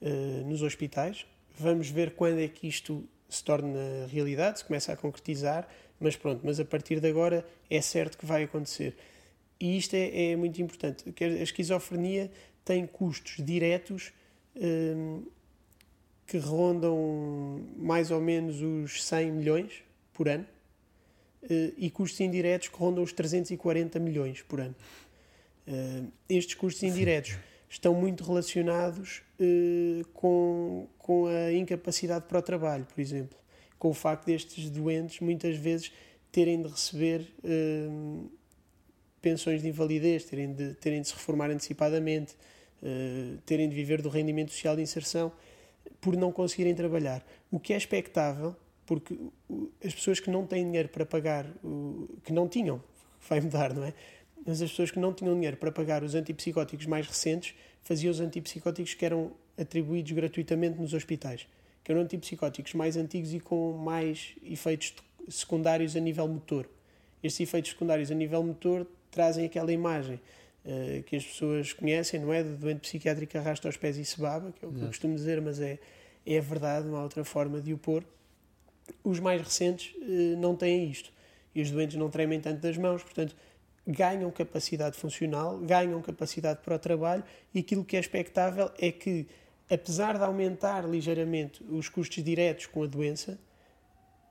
uh, 0.00 0.46
nos 0.46 0.62
hospitais. 0.62 1.26
Vamos 1.58 1.88
ver 1.88 2.14
quando 2.14 2.38
é 2.38 2.48
que 2.48 2.68
isto 2.68 3.04
se 3.28 3.42
torna 3.42 4.06
realidade, 4.10 4.58
se 4.58 4.64
começa 4.64 4.92
a 4.92 4.96
concretizar. 4.96 5.66
Mas 6.02 6.16
pronto, 6.16 6.40
mas 6.42 6.58
a 6.58 6.64
partir 6.64 6.98
de 6.98 7.08
agora 7.08 7.46
é 7.70 7.80
certo 7.80 8.18
que 8.18 8.26
vai 8.26 8.42
acontecer. 8.42 8.96
E 9.60 9.78
isto 9.78 9.94
é, 9.94 10.32
é 10.32 10.36
muito 10.36 10.60
importante. 10.60 11.04
A 11.20 11.42
esquizofrenia 11.42 12.28
tem 12.64 12.84
custos 12.86 13.36
diretos 13.38 14.12
hum, 14.56 15.24
que 16.26 16.38
rondam 16.38 17.64
mais 17.76 18.10
ou 18.10 18.20
menos 18.20 18.60
os 18.60 19.04
100 19.04 19.30
milhões 19.30 19.84
por 20.12 20.28
ano 20.28 20.44
uh, 21.44 21.72
e 21.78 21.88
custos 21.88 22.20
indiretos 22.20 22.66
que 22.66 22.76
rondam 22.76 23.04
os 23.04 23.12
340 23.12 24.00
milhões 24.00 24.42
por 24.42 24.60
ano. 24.60 24.74
Uh, 25.68 26.10
estes 26.28 26.56
custos 26.56 26.82
indiretos 26.82 27.36
estão 27.68 27.94
muito 27.94 28.24
relacionados 28.24 29.22
uh, 29.38 30.04
com, 30.08 30.88
com 30.98 31.26
a 31.26 31.52
incapacidade 31.52 32.24
para 32.26 32.40
o 32.40 32.42
trabalho, 32.42 32.84
por 32.84 33.00
exemplo 33.00 33.41
com 33.82 33.88
o 33.88 33.94
facto 33.94 34.26
destes 34.26 34.70
doentes 34.70 35.18
muitas 35.18 35.56
vezes 35.56 35.90
terem 36.30 36.62
de 36.62 36.68
receber 36.68 37.26
uh, 37.42 38.30
pensões 39.20 39.60
de 39.60 39.66
invalidez, 39.66 40.22
terem 40.22 40.52
de, 40.52 40.74
terem 40.74 41.00
de 41.00 41.08
se 41.08 41.14
reformar 41.14 41.50
antecipadamente, 41.50 42.36
uh, 42.80 43.38
terem 43.44 43.68
de 43.68 43.74
viver 43.74 44.00
do 44.00 44.08
rendimento 44.08 44.52
social 44.52 44.76
de 44.76 44.82
inserção 44.82 45.32
por 46.00 46.16
não 46.16 46.30
conseguirem 46.30 46.76
trabalhar. 46.76 47.26
O 47.50 47.58
que 47.58 47.72
é 47.72 47.76
expectável, 47.76 48.54
porque 48.86 49.18
as 49.84 49.92
pessoas 49.92 50.20
que 50.20 50.30
não 50.30 50.46
têm 50.46 50.64
dinheiro 50.64 50.88
para 50.88 51.04
pagar, 51.04 51.44
que 52.22 52.32
não 52.32 52.46
tinham, 52.46 52.80
vai 53.28 53.40
mudar, 53.40 53.74
não 53.74 53.82
é? 53.82 53.92
Mas 54.46 54.62
as 54.62 54.70
pessoas 54.70 54.92
que 54.92 55.00
não 55.00 55.12
tinham 55.12 55.34
dinheiro 55.34 55.56
para 55.56 55.72
pagar 55.72 56.04
os 56.04 56.14
antipsicóticos 56.14 56.86
mais 56.86 57.04
recentes 57.04 57.56
faziam 57.82 58.12
os 58.12 58.20
antipsicóticos 58.20 58.94
que 58.94 59.04
eram 59.04 59.32
atribuídos 59.58 60.12
gratuitamente 60.12 60.80
nos 60.80 60.94
hospitais 60.94 61.48
que 61.82 61.92
eram 61.92 62.02
antipsicóticos 62.02 62.74
mais 62.74 62.96
antigos 62.96 63.32
e 63.34 63.40
com 63.40 63.72
mais 63.72 64.34
efeitos 64.42 64.94
secundários 65.28 65.96
a 65.96 66.00
nível 66.00 66.26
motor. 66.28 66.68
Estes 67.22 67.40
efeitos 67.40 67.72
secundários 67.72 68.10
a 68.10 68.14
nível 68.14 68.42
motor 68.42 68.86
trazem 69.10 69.44
aquela 69.44 69.72
imagem 69.72 70.20
uh, 70.64 71.02
que 71.04 71.16
as 71.16 71.24
pessoas 71.24 71.72
conhecem, 71.72 72.20
não 72.20 72.32
é? 72.32 72.42
De 72.42 72.50
doente 72.50 72.80
psiquiátrico 72.80 73.32
que 73.32 73.38
arrasta 73.38 73.68
os 73.68 73.76
pés 73.76 73.96
e 73.96 74.04
se 74.04 74.20
baba, 74.20 74.52
que 74.52 74.64
é 74.64 74.68
o 74.68 74.72
que 74.72 74.80
eu 74.80 74.86
costumo 74.86 75.14
dizer, 75.14 75.40
mas 75.40 75.60
é, 75.60 75.78
é 76.26 76.40
verdade, 76.40 76.86
não 76.86 76.96
há 76.96 77.02
outra 77.02 77.24
forma 77.24 77.60
de 77.60 77.72
o 77.72 77.78
pôr. 77.78 78.04
Os 79.04 79.20
mais 79.20 79.40
recentes 79.40 79.94
uh, 79.96 80.36
não 80.38 80.56
têm 80.56 80.90
isto. 80.90 81.12
E 81.54 81.60
os 81.60 81.70
doentes 81.70 81.96
não 81.96 82.08
tremem 82.08 82.40
tanto 82.40 82.60
das 82.60 82.76
mãos, 82.78 83.02
portanto, 83.02 83.36
ganham 83.86 84.30
capacidade 84.30 84.96
funcional, 84.96 85.58
ganham 85.58 86.00
capacidade 86.00 86.60
para 86.62 86.76
o 86.76 86.78
trabalho 86.78 87.24
e 87.54 87.60
aquilo 87.60 87.84
que 87.84 87.96
é 87.96 88.00
expectável 88.00 88.70
é 88.78 88.92
que, 88.92 89.26
apesar 89.72 90.18
de 90.18 90.24
aumentar 90.24 90.88
ligeiramente 90.88 91.64
os 91.64 91.88
custos 91.88 92.22
diretos 92.22 92.66
com 92.66 92.82
a 92.82 92.86
doença, 92.86 93.38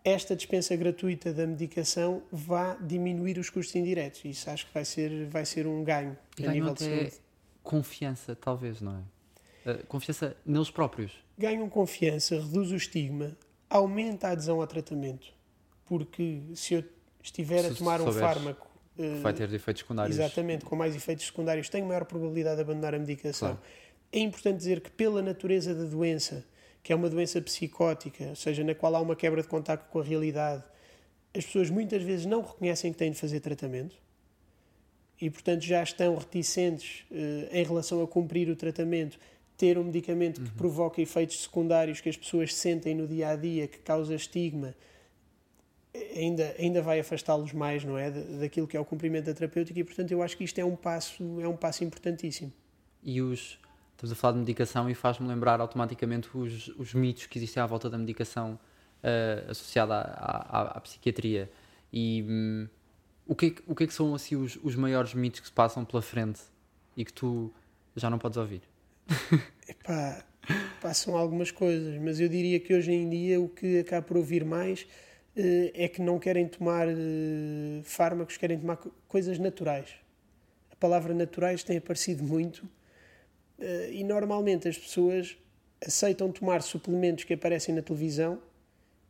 esta 0.04 0.36
dispensa 0.36 0.75
gratuita 0.75 1.34
da 1.34 1.45
medicação 1.45 2.23
vá 2.32 2.75
diminuir 2.75 3.38
os 3.38 3.49
custos 3.49 3.75
indiretos. 3.75 4.23
Isso 4.25 4.49
acho 4.49 4.67
que 4.67 4.73
vai 4.73 4.86
ser, 4.86 5.25
vai 5.27 5.45
ser 5.45 5.67
um 5.67 5.84
ganho 5.84 6.17
E 6.38 6.45
a 6.45 6.51
nível 6.51 6.73
de 6.73 6.84
saúde. 6.84 7.13
confiança, 7.63 8.36
talvez, 8.36 8.82
não 8.82 8.97
é? 9.65 9.71
Uh, 9.71 9.86
confiança 9.88 10.36
neles 10.45 10.71
próprios. 10.71 11.12
Ganham 11.38 11.69
confiança, 11.69 12.36
reduz 12.36 12.71
o 12.71 12.75
estigma, 12.75 13.38
aumenta 13.69 14.27
a 14.27 14.32
adesão 14.32 14.60
ao 14.60 14.67
tratamento. 14.67 15.32
Porque 15.86 16.41
se 16.56 16.75
eu 16.75 16.84
estiver 17.21 17.65
a 17.65 17.69
Se 17.69 17.75
tomar 17.75 18.01
um 18.01 18.12
fármaco 18.12 18.71
eh, 18.97 19.19
Vai 19.21 19.34
ter 19.34 19.51
efeitos 19.54 19.82
secundários. 19.82 20.17
Exatamente, 20.17 20.65
com 20.65 20.75
mais 20.75 20.95
efeitos 20.95 21.25
secundários, 21.25 21.69
tenho 21.69 21.86
maior 21.86 22.06
probabilidade 22.06 22.58
de 22.58 22.62
abandonar 22.62 22.93
a 22.95 22.99
medicação. 22.99 23.49
Claro. 23.49 23.62
É 24.12 24.19
importante 24.19 24.58
dizer 24.58 24.82
que, 24.82 24.89
pela 24.91 25.21
natureza 25.21 25.74
da 25.74 25.86
doença, 25.86 26.45
que 26.84 26.91
é 26.91 26.95
uma 26.95 27.10
doença 27.10 27.41
psicótica, 27.41 28.26
ou 28.30 28.36
seja, 28.36 28.63
na 28.63 28.76
qual 28.76 28.95
há 28.95 29.00
uma 29.02 29.15
quebra 29.15 29.41
de 29.41 29.47
contacto 29.47 29.89
com 29.89 30.00
a 30.00 30.04
realidade, 30.04 30.63
as 31.34 31.45
pessoas 31.45 31.69
muitas 31.69 32.04
vezes 32.04 32.26
não 32.26 32.41
reconhecem 32.41 32.91
que 32.91 32.97
têm 32.97 33.12
de 33.12 33.17
fazer 33.17 33.39
tratamento 33.39 33.95
e, 35.21 35.30
portanto, 35.30 35.62
já 35.62 35.82
estão 35.82 36.15
reticentes 36.15 37.06
eh, 37.12 37.50
em 37.54 37.63
relação 37.63 38.02
a 38.04 38.08
cumprir 38.08 38.50
o 38.50 38.56
tratamento, 38.56 39.17
ter 39.56 39.78
um 39.78 39.84
medicamento 39.86 40.41
que 40.41 40.50
provoca 40.52 41.02
efeitos 41.02 41.43
secundários 41.43 42.02
que 42.02 42.10
as 42.10 42.17
pessoas 42.17 42.54
sentem 42.54 42.95
no 42.95 43.08
dia 43.08 43.30
a 43.30 43.36
dia, 43.36 43.67
que 43.67 43.78
causa 43.78 44.13
estigma, 44.15 44.74
ainda, 46.17 46.56
ainda 46.58 46.82
vai 46.82 47.00
afastá-los 47.00 47.54
mais, 47.54 47.84
não 47.86 47.97
é? 47.97 48.10
da- 48.12 48.39
Daquilo 48.39 48.67
que 48.67 48.76
é 48.76 48.80
o 48.80 48.86
cumprimento 48.86 49.26
da 49.26 49.34
terapêutica 49.34 49.80
e, 49.80 49.84
portanto, 49.84 50.12
eu 50.12 50.21
acho 50.24 50.36
que 50.36 50.43
isto 50.43 50.58
é 50.60 50.65
um 50.65 50.76
passo, 50.76 51.24
é 51.39 51.47
um 51.47 51.56
passo 51.56 51.84
importantíssimo. 51.84 52.52
E 53.04 53.21
os. 53.21 53.58
Estamos 54.02 54.14
a 54.14 54.16
falar 54.16 54.34
de 54.34 54.40
medicação 54.40 54.90
e 54.90 54.96
faz-me 54.96 55.28
lembrar 55.28 55.62
automaticamente 55.62 56.28
os, 56.36 56.70
os 56.70 56.92
mitos 56.92 57.28
que 57.28 57.38
existem 57.38 57.62
à 57.62 57.68
volta 57.68 57.88
da 57.88 58.00
medicação 58.00 58.54
uh, 59.04 59.52
associada 59.52 59.94
à, 59.94 60.60
à, 60.60 60.62
à 60.78 60.82
psiquiatria. 60.82 61.52
E 61.94 62.26
hum, 62.28 62.68
o, 63.28 63.36
que 63.36 63.46
é, 63.46 63.50
que- 63.52 63.62
o 63.68 63.76
que 63.76 63.84
é 63.84 63.88
que 63.88 63.94
são 63.94 64.16
assim 64.16 64.36
os, 64.36 64.58
os 64.64 64.76
maiores 64.76 65.14
mitos 65.14 65.40
que 65.40 65.46
se 65.46 65.52
passam 65.52 65.86
pela 65.86 66.02
frente 66.02 66.42
e 66.98 67.06
que 67.06 67.14
tu 67.14 67.54
já 67.96 68.10
não 68.10 68.18
podes 68.18 68.38
ouvir? 68.40 68.64
Epá, 69.70 70.26
passam 70.82 71.16
algumas 71.16 71.52
coisas, 71.52 72.02
mas 72.02 72.20
eu 72.20 72.28
diria 72.28 72.60
que 72.60 72.74
hoje 72.74 72.92
em 72.92 73.08
dia 73.08 73.40
o 73.40 73.48
que 73.48 73.82
acaba 73.82 74.02
por 74.02 74.18
ouvir 74.18 74.44
mais 74.44 74.88
eh, 75.36 75.72
é 75.76 75.88
que 75.88 76.02
não 76.02 76.18
querem 76.18 76.48
tomar 76.48 76.88
eh, 76.90 77.82
fármacos, 77.84 78.36
querem 78.36 78.58
tomar 78.60 78.78
co- 78.78 78.92
coisas 79.08 79.38
naturais. 79.38 79.90
A 80.72 80.76
palavra 80.76 81.14
naturais 81.14 81.62
tem 81.64 81.78
aparecido 81.78 82.24
muito 82.24 82.68
e 83.91 84.04
normalmente 84.04 84.67
as 84.67 84.78
pessoas 84.78 85.38
aceitam 85.86 86.32
tomar 86.32 86.62
suplementos 86.62 87.24
que 87.24 87.34
aparecem 87.34 87.74
na 87.74 87.82
televisão 87.82 88.39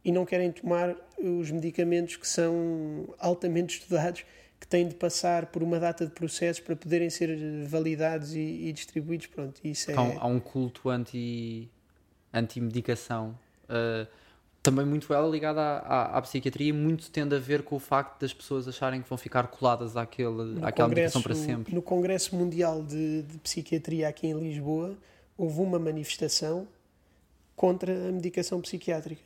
e 0.04 0.12
não 0.12 0.26
querem 0.26 0.52
tomar 0.52 0.96
os 1.20 1.52
medicamentos 1.52 2.16
que 2.16 2.28
são 2.28 3.14
altamente 3.20 3.78
estudados, 3.80 4.26
que 4.60 4.68
têm 4.68 4.88
de 4.88 4.96
passar 4.96 5.48
por 5.48 5.64
uma 5.64 5.80
data 5.80 6.06
de 6.06 6.12
processos 6.12 6.62
para 6.62 6.76
poderem 6.76 7.10
ser 7.10 7.30
eh, 7.30 7.66
validados 7.66 8.36
e, 8.36 8.40
e 8.40 8.72
distribuídos. 8.72 9.26
Pronto, 9.28 9.60
isso 9.64 9.90
é... 9.90 9.96
Há, 9.96 10.02
um, 10.02 10.20
há 10.20 10.28
um 10.28 10.40
culto 10.40 10.88
anti, 10.88 11.68
anti-medicação, 12.32 13.38
uh, 13.64 14.08
também 14.63 14.86
muito 14.86 15.12
ela 15.13 15.28
ligada 15.28 15.60
à, 15.60 15.78
à, 15.80 16.17
à 16.17 16.21
psiquiatria 16.21 16.74
muito 16.74 17.10
tende 17.10 17.36
a 17.36 17.39
ver 17.39 17.63
com 17.63 17.76
o 17.76 17.80
facto 17.80 18.19
das 18.21 18.34
pessoas 18.34 18.67
acharem 18.67 19.02
que 19.02 19.10
vão 19.10 19.17
ficar 19.17 19.47
coladas 19.47 19.97
àquele, 19.97 20.30
no 20.30 20.65
àquela 20.65 20.88
medicação 20.88 21.21
para 21.21 21.36
sempre. 21.36 21.74
No 21.74 21.82
Congresso 21.82 22.36
Mundial 22.36 22.84
de, 22.84 23.24
de 23.24 23.38
Psiquiatria 23.39 24.08
aqui 24.08 24.28
em 24.28 24.38
Lisboa, 24.38 24.95
houve 25.38 25.60
uma 25.60 25.80
manifestação 25.80 26.67
contra 27.56 27.91
a 28.10 28.12
medicação 28.12 28.62
psiquiátrica. 28.62 29.21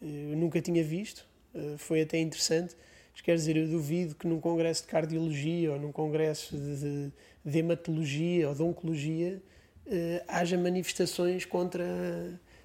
Eu 0.00 0.36
nunca 0.36 0.60
tinha 0.60 0.82
visto, 0.82 1.26
eh, 1.54 1.74
foi 1.76 2.02
até 2.02 2.18
interessante. 2.18 2.74
Mas 3.12 3.20
quer 3.20 3.34
dizer, 3.34 3.56
eu 3.56 3.68
duvido 3.68 4.14
que 4.14 4.26
num 4.26 4.40
congresso 4.40 4.82
de 4.82 4.88
cardiologia 4.88 5.72
ou 5.72 5.78
num 5.78 5.92
congresso 5.92 6.56
de, 6.56 6.76
de, 6.80 7.12
de 7.44 7.58
hematologia 7.58 8.48
ou 8.48 8.54
de 8.54 8.62
oncologia 8.62 9.42
eh, 9.86 10.24
haja 10.28 10.56
manifestações 10.56 11.44
contra, 11.44 11.84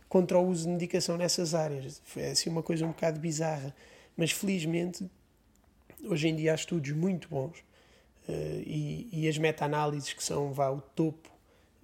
contra 0.08 0.40
o 0.40 0.48
uso 0.48 0.64
de 0.64 0.70
medicação 0.70 1.18
nessas 1.18 1.54
áreas. 1.54 2.02
Foi 2.06 2.26
assim 2.26 2.50
uma 2.50 2.64
coisa 2.64 2.86
um 2.86 2.90
bocado 2.90 3.20
bizarra. 3.20 3.76
Mas 4.16 4.32
felizmente, 4.32 5.10
hoje 6.04 6.28
em 6.28 6.36
dia 6.36 6.52
há 6.52 6.56
estudos 6.56 6.92
muito 6.92 7.28
bons 7.28 7.64
eh, 8.28 8.64
e, 8.66 9.10
e 9.12 9.28
as 9.28 9.38
meta-análises 9.38 10.14
que 10.14 10.24
são 10.24 10.52
vá, 10.54 10.70
o 10.70 10.82
topo 10.82 11.30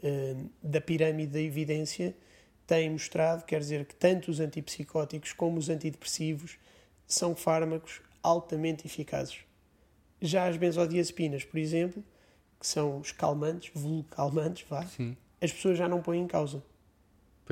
eh, 0.02 0.36
da 0.64 0.80
pirâmide 0.80 1.34
da 1.34 1.42
evidência 1.42 2.16
têm 2.66 2.90
mostrado, 2.90 3.44
quer 3.44 3.60
dizer, 3.60 3.86
que 3.86 3.96
tanto 3.96 4.32
os 4.32 4.40
antipsicóticos 4.40 5.34
como 5.34 5.60
os 5.60 5.70
antidepressivos 5.70 6.58
são 7.06 7.36
fármacos 7.36 8.02
altamente 8.24 8.88
eficazes. 8.88 9.40
Já 10.22 10.48
as 10.48 10.56
benzodiazepinas, 10.56 11.44
por 11.44 11.58
exemplo, 11.58 12.04
que 12.60 12.66
são 12.66 13.00
os 13.00 13.12
calmantes, 13.12 13.72
vulgo 13.74 14.08
calmantes, 14.10 14.66
vá, 14.70 14.86
Sim, 14.86 15.18
as 15.42 15.52
pessoas 15.52 15.78
já 15.78 15.90
não 15.90 16.02
põem 16.02 16.22
em 16.22 16.28
causa, 16.28 16.64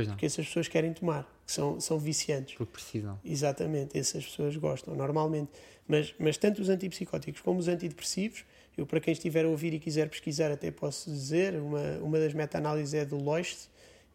porque 0.07 0.25
essas 0.25 0.45
pessoas 0.47 0.67
querem 0.67 0.93
tomar, 0.93 1.23
que 1.45 1.51
são, 1.51 1.79
são 1.79 1.97
viciantes. 1.99 2.55
porque 2.55 2.73
precisam. 2.73 3.19
Exatamente, 3.23 3.97
essas 3.97 4.25
pessoas 4.25 4.55
gostam, 4.55 4.95
normalmente. 4.95 5.49
Mas, 5.87 6.13
mas 6.19 6.37
tanto 6.37 6.61
os 6.61 6.69
antipsicóticos 6.69 7.41
como 7.41 7.59
os 7.59 7.67
antidepressivos, 7.67 8.45
eu 8.77 8.85
para 8.85 8.99
quem 8.99 9.11
estiver 9.11 9.45
a 9.45 9.47
ouvir 9.47 9.73
e 9.73 9.79
quiser 9.79 10.09
pesquisar 10.09 10.51
até 10.51 10.71
posso 10.71 11.09
dizer, 11.09 11.55
uma, 11.55 11.97
uma 12.01 12.19
das 12.19 12.33
meta-análises 12.33 12.93
é 12.93 13.03
do 13.03 13.17
Loist 13.17 13.67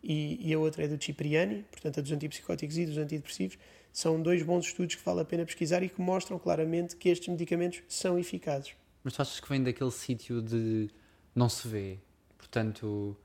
e, 0.02 0.38
e 0.40 0.54
a 0.54 0.58
outra 0.58 0.84
é 0.84 0.88
do 0.88 1.02
Cipriani, 1.02 1.64
portanto 1.70 1.98
a 1.98 2.02
dos 2.02 2.12
antipsicóticos 2.12 2.78
e 2.78 2.86
dos 2.86 2.96
antidepressivos, 2.96 3.58
são 3.92 4.20
dois 4.20 4.42
bons 4.42 4.66
estudos 4.66 4.94
que 4.94 5.04
vale 5.04 5.20
a 5.20 5.24
pena 5.24 5.44
pesquisar 5.44 5.82
e 5.82 5.88
que 5.88 6.00
mostram 6.00 6.38
claramente 6.38 6.96
que 6.96 7.08
estes 7.08 7.28
medicamentos 7.28 7.82
são 7.88 8.18
eficazes. 8.18 8.74
Mas 9.02 9.14
tu 9.14 9.22
achas 9.22 9.38
que 9.38 9.48
vem 9.48 9.62
daquele 9.62 9.90
sítio 9.90 10.40
de 10.40 10.88
não 11.34 11.48
se 11.48 11.66
vê, 11.68 11.98
portanto, 12.38 13.16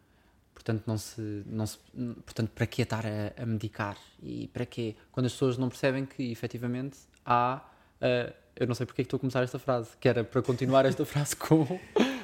portanto 0.60 0.84
não 0.86 0.98
se, 0.98 1.44
não 1.46 1.66
se 1.66 1.78
portanto 2.26 2.50
para 2.54 2.68
que 2.68 2.82
estar 2.82 3.06
a, 3.06 3.42
a 3.42 3.46
medicar 3.46 3.98
e 4.22 4.48
para 4.50 4.66
quê? 4.66 4.96
Quando 5.12 5.26
as 5.28 5.32
pessoas 5.32 5.58
não 5.58 5.70
percebem 5.70 6.06
que 6.06 6.32
efetivamente 6.32 6.98
há, 7.26 7.66
ah, 8.02 8.34
eu 8.56 8.68
não 8.68 8.76
sei 8.76 8.86
porque 8.86 9.02
é 9.02 9.04
que 9.04 9.08
estou 9.08 9.18
a 9.18 9.22
começar 9.22 9.42
esta 9.42 9.58
frase, 9.58 9.92
que 10.00 10.10
era 10.10 10.22
para 10.24 10.42
continuar 10.42 10.86
esta 10.86 11.06
frase 11.06 11.36
com 11.36 11.66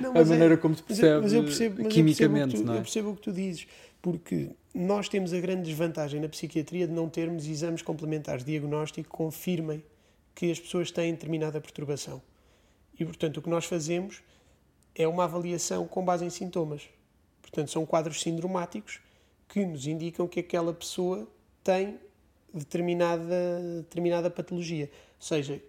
Não, 0.02 0.14
a 0.14 0.20
é- 0.20 0.26
maneira 0.26 0.58
como 0.58 0.76
se 0.76 0.84
percebe 0.84 1.08
eu, 1.16 1.22
mas 1.22 1.34
eu 1.34 1.44
percebo, 1.44 1.76
mas 1.78 1.86
eu 1.86 1.92
quimicamente, 1.92 2.52
percebo 2.58 2.62
o 2.62 2.62
que 2.62 2.64
tu, 2.64 2.66
não 2.68 2.74
é? 2.74 2.78
eu 2.78 2.82
percebo 2.82 3.10
o 3.12 3.16
que 3.16 3.22
tu 3.22 3.32
dizes, 3.32 3.68
porque 4.02 4.50
nós 4.74 5.08
temos 5.08 5.32
a 5.34 5.40
grande 5.40 5.64
desvantagem 5.70 6.20
na 6.20 6.28
psiquiatria 6.28 6.86
de 6.88 6.94
não 6.94 7.08
termos 7.08 7.48
exames 7.48 7.82
complementares 7.82 8.44
de 8.44 8.52
diagnóstico 8.52 9.10
que 9.10 9.16
confirmem 9.16 9.82
que 10.36 10.52
as 10.52 10.60
pessoas 10.60 10.92
têm 10.92 11.14
determinada 11.14 11.62
perturbação. 11.62 12.22
E, 13.00 13.06
portanto, 13.06 13.38
o 13.38 13.42
que 13.42 13.50
nós 13.50 13.64
fazemos 13.64 14.22
é 14.94 15.08
uma 15.08 15.24
avaliação 15.24 15.88
com 15.88 16.04
base 16.04 16.26
em 16.26 16.30
sintomas. 16.30 16.90
Portanto, 17.46 17.70
são 17.70 17.86
quadros 17.86 18.22
sindromáticos 18.22 19.00
que 19.48 19.64
nos 19.64 19.86
indicam 19.86 20.28
que 20.28 20.40
aquela 20.40 20.74
pessoa 20.74 21.28
tem 21.64 22.00
determinada, 22.52 23.82
determinada 23.84 24.32
patologia. 24.32 24.90
Ou 25.20 25.26
seja, 25.26 25.62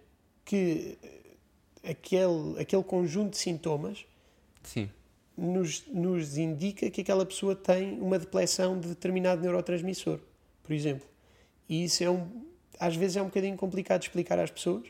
que 0.43 0.97
eh, 1.03 1.91
aquele, 1.91 2.59
aquele 2.59 2.83
conjunto 2.83 3.31
de 3.31 3.37
sintomas 3.37 4.07
Sim, 4.63 4.89
nos, 5.37 5.85
nos 5.87 6.35
indica 6.37 6.89
que 6.89 7.01
aquela 7.01 7.25
pessoa 7.25 7.55
tem 7.55 8.01
uma 8.01 8.17
depleção 8.17 8.79
de 8.79 8.87
determinado 8.87 9.41
neurotransmissor, 9.41 10.19
por 10.63 10.73
exemplo. 10.73 11.07
E 11.69 11.83
isso 11.83 12.03
é 12.03 12.09
um, 12.09 12.27
às 12.79 12.95
vezes 12.95 13.17
é 13.17 13.21
um 13.21 13.25
bocadinho 13.25 13.55
complicado 13.55 14.01
de 14.01 14.07
explicar 14.07 14.39
às 14.39 14.49
pessoas, 14.49 14.87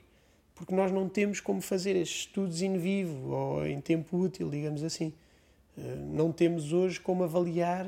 porque 0.56 0.74
nós 0.74 0.90
não 0.90 1.10
temos 1.10 1.42
como 1.42 1.60
fazer 1.60 1.98
estes 1.98 2.22
estudos 2.22 2.62
in 2.62 2.78
vivo 2.78 3.32
ou 3.32 3.68
em 3.68 3.82
tempo 3.82 4.18
útil, 4.18 4.50
digamos 4.50 4.84
assim. 4.84 5.12
Eh, 5.78 5.96
Não 5.96 6.32
temos 6.32 6.74
hoje 6.74 7.00
como 7.00 7.24
avaliar 7.24 7.88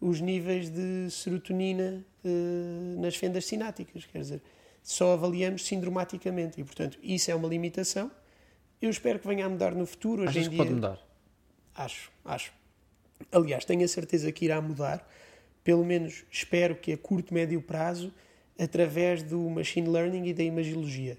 os 0.00 0.20
níveis 0.20 0.70
de 0.70 1.10
serotonina 1.10 2.04
eh, 2.24 2.96
nas 2.98 3.16
fendas 3.16 3.46
sinápticas, 3.46 4.06
quer 4.06 4.20
dizer, 4.20 4.42
só 4.82 5.12
avaliamos 5.12 5.66
sindromaticamente 5.66 6.60
e, 6.60 6.64
portanto, 6.64 6.98
isso 7.02 7.30
é 7.30 7.34
uma 7.34 7.48
limitação. 7.48 8.10
Eu 8.80 8.90
espero 8.90 9.18
que 9.18 9.26
venha 9.26 9.46
a 9.46 9.48
mudar 9.48 9.74
no 9.74 9.84
futuro. 9.84 10.22
Hoje 10.22 10.30
achas 10.30 10.46
em 10.46 10.50
que 10.50 10.50
dia, 10.50 10.58
pode 10.58 10.74
mudar? 10.74 10.98
Acho, 11.74 12.10
acho. 12.24 12.52
Aliás, 13.32 13.64
tenho 13.64 13.84
a 13.84 13.88
certeza 13.88 14.30
que 14.30 14.44
irá 14.44 14.60
mudar. 14.60 15.06
Pelo 15.64 15.84
menos 15.84 16.24
espero 16.30 16.76
que 16.76 16.92
a 16.92 16.96
curto, 16.96 17.34
médio 17.34 17.60
prazo, 17.60 18.12
através 18.58 19.22
do 19.22 19.38
machine 19.50 19.88
learning 19.88 20.26
e 20.26 20.32
da 20.32 20.42
imagiologia. 20.42 21.18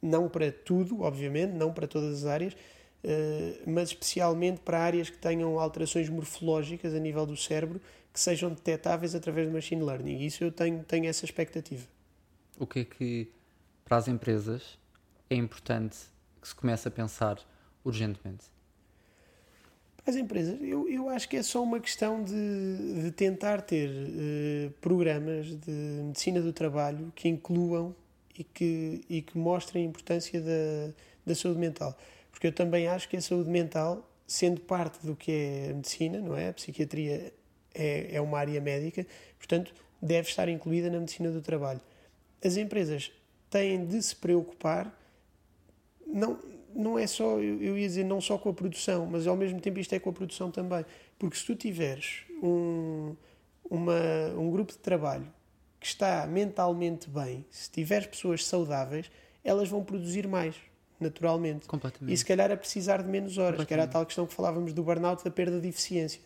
Não 0.00 0.28
para 0.28 0.50
tudo, 0.52 1.02
obviamente, 1.02 1.52
não 1.52 1.72
para 1.72 1.86
todas 1.86 2.18
as 2.18 2.26
áreas, 2.26 2.56
mas 3.66 3.90
especialmente 3.90 4.60
para 4.60 4.80
áreas 4.80 5.08
que 5.08 5.18
tenham 5.18 5.58
alterações 5.58 6.08
morfológicas 6.08 6.94
a 6.94 6.98
nível 6.98 7.24
do 7.24 7.36
cérebro 7.36 7.80
que 8.12 8.20
sejam 8.20 8.50
detectáveis 8.50 9.14
através 9.14 9.46
do 9.46 9.52
machine 9.52 9.82
learning. 9.82 10.24
Isso 10.24 10.42
eu 10.42 10.50
tenho, 10.50 10.82
tenho 10.84 11.06
essa 11.06 11.24
expectativa. 11.24 11.86
o 12.58 12.66
que 12.66 12.80
é 12.80 12.84
que 12.84 13.30
para 13.84 13.98
as 13.98 14.08
empresas 14.08 14.78
é 15.28 15.36
importante 15.36 15.96
que 16.40 16.48
se 16.48 16.54
comece 16.54 16.88
a 16.88 16.90
pensar 16.90 17.38
urgentemente? 17.84 18.44
Para 19.96 20.14
as 20.14 20.16
empresas, 20.16 20.58
eu, 20.62 20.88
eu 20.88 21.08
acho 21.08 21.28
que 21.28 21.36
é 21.36 21.42
só 21.42 21.62
uma 21.62 21.78
questão 21.78 22.22
de, 22.22 23.02
de 23.02 23.10
tentar 23.10 23.60
ter 23.60 23.90
uh, 23.90 24.70
programas 24.80 25.48
de 25.48 25.70
medicina 26.04 26.40
do 26.40 26.52
trabalho 26.52 27.12
que 27.14 27.28
incluam 27.28 27.94
e 28.38 28.44
que, 28.44 29.00
e 29.10 29.22
que 29.22 29.36
mostrem 29.36 29.84
a 29.84 29.88
importância 29.88 30.40
da, 30.40 30.92
da 31.26 31.34
saúde 31.34 31.58
mental. 31.58 31.96
Porque 32.36 32.48
eu 32.48 32.52
também 32.52 32.86
acho 32.86 33.08
que 33.08 33.16
a 33.16 33.20
saúde 33.22 33.48
mental, 33.48 34.06
sendo 34.26 34.60
parte 34.60 34.98
do 35.06 35.16
que 35.16 35.32
é 35.32 35.70
a 35.70 35.74
medicina, 35.74 36.20
não 36.20 36.36
é? 36.36 36.50
A 36.50 36.52
psiquiatria 36.52 37.32
é, 37.74 38.14
é 38.14 38.20
uma 38.20 38.38
área 38.38 38.60
médica, 38.60 39.06
portanto, 39.38 39.72
deve 40.02 40.28
estar 40.28 40.46
incluída 40.46 40.90
na 40.90 41.00
medicina 41.00 41.30
do 41.30 41.40
trabalho. 41.40 41.80
As 42.44 42.58
empresas 42.58 43.10
têm 43.48 43.86
de 43.86 44.02
se 44.02 44.14
preocupar, 44.14 44.94
não, 46.06 46.38
não 46.74 46.98
é 46.98 47.06
só, 47.06 47.38
eu 47.40 47.78
ia 47.78 47.88
dizer, 47.88 48.04
não 48.04 48.20
só 48.20 48.36
com 48.36 48.50
a 48.50 48.52
produção, 48.52 49.06
mas 49.06 49.26
ao 49.26 49.34
mesmo 49.34 49.58
tempo 49.58 49.78
isto 49.78 49.94
é 49.94 49.98
com 49.98 50.10
a 50.10 50.12
produção 50.12 50.50
também. 50.50 50.84
Porque 51.18 51.38
se 51.38 51.46
tu 51.46 51.54
tiveres 51.54 52.24
um, 52.42 53.16
uma, 53.64 54.28
um 54.36 54.50
grupo 54.50 54.72
de 54.72 54.78
trabalho 54.78 55.26
que 55.80 55.86
está 55.86 56.26
mentalmente 56.26 57.08
bem, 57.08 57.46
se 57.50 57.70
tiveres 57.70 58.06
pessoas 58.08 58.44
saudáveis, 58.44 59.10
elas 59.42 59.70
vão 59.70 59.82
produzir 59.82 60.28
mais, 60.28 60.54
naturalmente. 61.00 61.66
Completamente. 61.66 62.12
E 62.12 62.16
se 62.16 62.24
calhar 62.24 62.50
a 62.50 62.56
precisar 62.56 63.02
de 63.02 63.08
menos 63.08 63.38
horas, 63.38 63.64
que 63.64 63.72
era 63.72 63.84
a 63.84 63.86
tal 63.86 64.04
questão 64.04 64.26
que 64.26 64.34
falávamos 64.34 64.72
do 64.72 64.82
burnout, 64.82 65.24
da 65.24 65.30
perda 65.30 65.60
de 65.60 65.68
eficiência. 65.68 66.20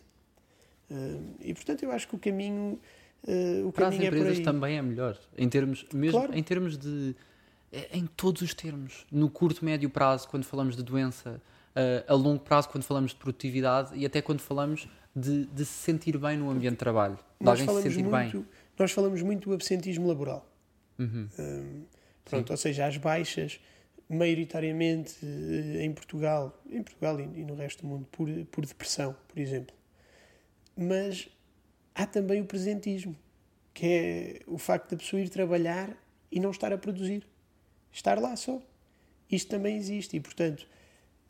Uh, 0.89 1.35
e 1.39 1.53
portanto 1.53 1.83
eu 1.83 1.91
acho 1.91 2.07
que 2.07 2.15
o 2.15 2.19
caminho, 2.19 2.79
uh, 3.23 3.67
o 3.67 3.71
Para 3.71 3.85
caminho 3.85 4.01
as 4.01 4.07
empresas 4.07 4.39
é 4.39 4.43
também 4.43 4.77
é 4.77 4.81
melhor, 4.81 5.17
em 5.37 5.47
termos, 5.47 5.85
mesmo 5.93 6.19
Claro. 6.19 6.37
em 6.37 6.43
termos 6.43 6.77
de, 6.77 7.15
é, 7.71 7.97
em 7.97 8.05
todos 8.05 8.41
os 8.41 8.53
termos, 8.53 9.05
no 9.09 9.29
curto, 9.29 9.63
médio 9.63 9.89
prazo, 9.89 10.27
quando 10.27 10.43
falamos 10.43 10.75
de 10.75 10.83
doença, 10.83 11.41
uh, 11.75 12.11
a 12.11 12.13
longo 12.13 12.41
prazo, 12.41 12.67
quando 12.69 12.83
falamos 12.83 13.11
de 13.11 13.17
produtividade 13.17 13.97
e 13.97 14.05
até 14.05 14.21
quando 14.21 14.41
falamos 14.41 14.87
de, 15.15 15.45
de 15.45 15.65
se 15.65 15.73
sentir 15.73 16.17
bem 16.17 16.37
no 16.37 16.49
ambiente 16.49 16.73
de 16.73 16.79
trabalho, 16.79 17.15
de 17.15 17.45
nós 17.45 17.59
alguém 17.59 17.61
se 17.61 17.65
falamos 17.67 17.93
sentir 17.93 18.03
muito, 18.03 18.37
bem. 18.37 18.47
nós 18.77 18.91
falamos 18.91 19.21
muito 19.21 19.49
do 19.49 19.55
absentismo 19.55 20.07
laboral. 20.07 20.45
Uhum. 20.99 21.29
Um, 21.39 21.83
pronto, 22.25 22.51
ou 22.51 22.57
seja, 22.57 22.85
as 22.85 22.97
baixas, 22.97 23.59
maioritariamente 24.11 25.15
eh, 25.23 25.83
em 25.83 25.93
Portugal, 25.93 26.61
em 26.69 26.83
Portugal 26.83 27.19
e, 27.19 27.25
no 27.45 27.55
resto 27.55 27.83
do 27.83 27.87
mundo, 27.87 28.07
por, 28.11 28.27
por 28.51 28.65
depressão, 28.65 29.15
por 29.27 29.39
exemplo. 29.39 29.75
Mas 30.75 31.29
há 31.95 32.05
também 32.05 32.41
o 32.41 32.45
presentismo, 32.45 33.15
que 33.73 33.85
é 33.85 34.41
o 34.47 34.57
facto 34.57 34.91
da 34.91 34.97
pessoa 34.97 35.21
ir 35.21 35.29
trabalhar 35.29 35.95
e 36.31 36.39
não 36.39 36.51
estar 36.51 36.73
a 36.73 36.77
produzir. 36.77 37.25
Estar 37.91 38.19
lá 38.19 38.35
só. 38.35 38.61
Isto 39.29 39.49
também 39.49 39.77
existe 39.77 40.17
e, 40.17 40.19
portanto, 40.19 40.67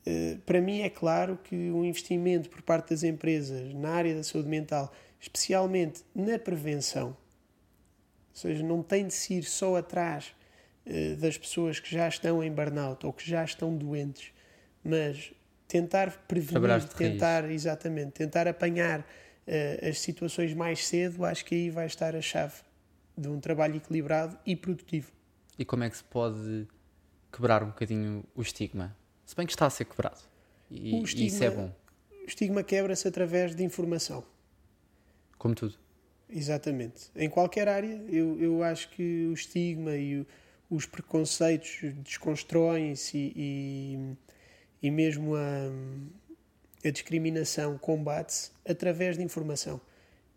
eh, 0.06 0.38
para 0.46 0.60
mim 0.60 0.82
é 0.82 0.90
claro 0.90 1.38
que 1.44 1.56
um 1.56 1.86
investimento 1.86 2.50
por 2.50 2.64
parte 2.64 2.90
das 2.90 3.04
empresas 3.04 3.74
na 3.76 3.92
área 3.92 4.16
da 4.16 4.24
saúde 4.24 4.50
mental, 4.50 4.92
especialmente 5.20 6.04
na 6.16 6.40
prevenção, 6.40 7.10
ou 7.10 8.36
seja, 8.36 8.64
não 8.64 8.82
tem 8.82 9.06
de 9.06 9.14
se 9.14 9.36
ir 9.36 9.44
só 9.44 9.76
atrás 9.76 10.34
das 11.20 11.38
pessoas 11.38 11.80
que 11.80 11.92
já 11.92 12.08
estão 12.08 12.44
em 12.44 12.52
burnout 12.52 13.06
ou 13.06 13.14
que 13.14 13.28
já 13.30 13.44
estão 13.44 13.76
doentes, 13.76 14.32
mas 14.84 15.32
tentar 15.68 16.12
prevenir, 16.28 16.84
tentar, 16.90 17.50
exatamente, 17.50 18.12
tentar 18.12 18.48
apanhar 18.48 19.08
eh, 19.48 19.88
as 19.90 20.00
situações 20.00 20.54
mais 20.54 20.86
cedo, 20.88 21.24
acho 21.24 21.46
que 21.46 21.56
aí 21.56 21.70
vai 21.70 21.86
estar 21.86 22.16
a 22.16 22.22
chave 22.22 22.56
de 23.18 23.28
um 23.28 23.40
trabalho 23.40 23.76
equilibrado 23.78 24.38
e 24.46 24.56
produtivo. 24.56 25.12
E 25.58 25.64
como 25.64 25.84
é 25.84 25.90
que 25.90 25.98
se 25.98 26.04
pode 26.04 26.68
quebrar 27.32 27.64
um 27.64 27.68
bocadinho 27.68 28.24
o 28.36 28.42
estigma? 28.42 28.96
Se 29.26 29.36
bem 29.36 29.46
que 29.46 29.54
está 29.54 29.66
a 29.68 29.70
ser 29.70 29.86
quebrado. 29.86 30.20
E, 30.70 30.94
O 30.94 30.98
e 30.98 31.04
isso 31.04 31.06
estigma- 31.06 31.46
é 31.46 31.50
bom, 31.52 31.76
O 32.24 32.28
estigma 32.28 32.64
quebra-se 32.64 33.08
através 33.08 33.56
de 33.56 33.64
informação. 33.64 34.24
como 35.38 35.54
tudo. 35.56 35.76
Exatamente. 36.30 37.10
Em 37.16 37.30
qualquer 37.30 37.68
área, 37.68 38.02
eu, 38.08 38.40
eu 38.42 38.64
acho 38.64 38.90
que 38.90 39.28
o 39.28 39.34
estigma 39.34 39.96
e 39.96 40.20
o- 40.22 40.28
os 40.72 40.86
preconceitos 40.86 41.80
desconstroem-se 41.98 43.34
e, 43.36 44.16
e, 44.82 44.90
mesmo 44.90 45.36
a, 45.36 46.88
a 46.88 46.90
discriminação 46.90 47.78
combate-se 47.78 48.52
através 48.66 49.18
de 49.18 49.24
informação. 49.24 49.82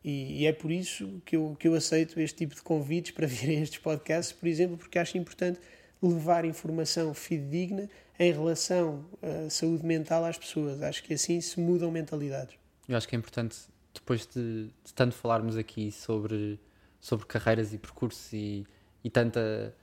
E, 0.02 0.42
e 0.42 0.46
é 0.46 0.52
por 0.52 0.72
isso 0.72 1.22
que 1.24 1.36
eu, 1.36 1.56
que 1.58 1.68
eu 1.68 1.74
aceito 1.74 2.18
este 2.18 2.38
tipo 2.38 2.56
de 2.56 2.62
convites 2.62 3.12
para 3.12 3.26
vir 3.28 3.50
a 3.50 3.62
estes 3.62 3.78
podcasts, 3.78 4.32
por 4.32 4.48
exemplo, 4.48 4.76
porque 4.76 4.98
acho 4.98 5.16
importante 5.16 5.60
levar 6.02 6.44
informação 6.44 7.14
fidedigna 7.14 7.88
em 8.18 8.32
relação 8.32 9.06
à 9.22 9.48
saúde 9.48 9.86
mental 9.86 10.24
às 10.24 10.36
pessoas. 10.36 10.82
Acho 10.82 11.02
que 11.04 11.14
assim 11.14 11.40
se 11.40 11.60
mudam 11.60 11.92
mentalidades. 11.92 12.56
Eu 12.88 12.96
acho 12.96 13.08
que 13.08 13.14
é 13.14 13.18
importante, 13.18 13.56
depois 13.94 14.26
de, 14.26 14.66
de 14.84 14.92
tanto 14.94 15.14
falarmos 15.14 15.56
aqui 15.56 15.92
sobre, 15.92 16.58
sobre 17.00 17.24
carreiras 17.24 17.72
e 17.72 17.78
percursos 17.78 18.32
e, 18.32 18.66
e 19.02 19.08
tanta, 19.08 19.74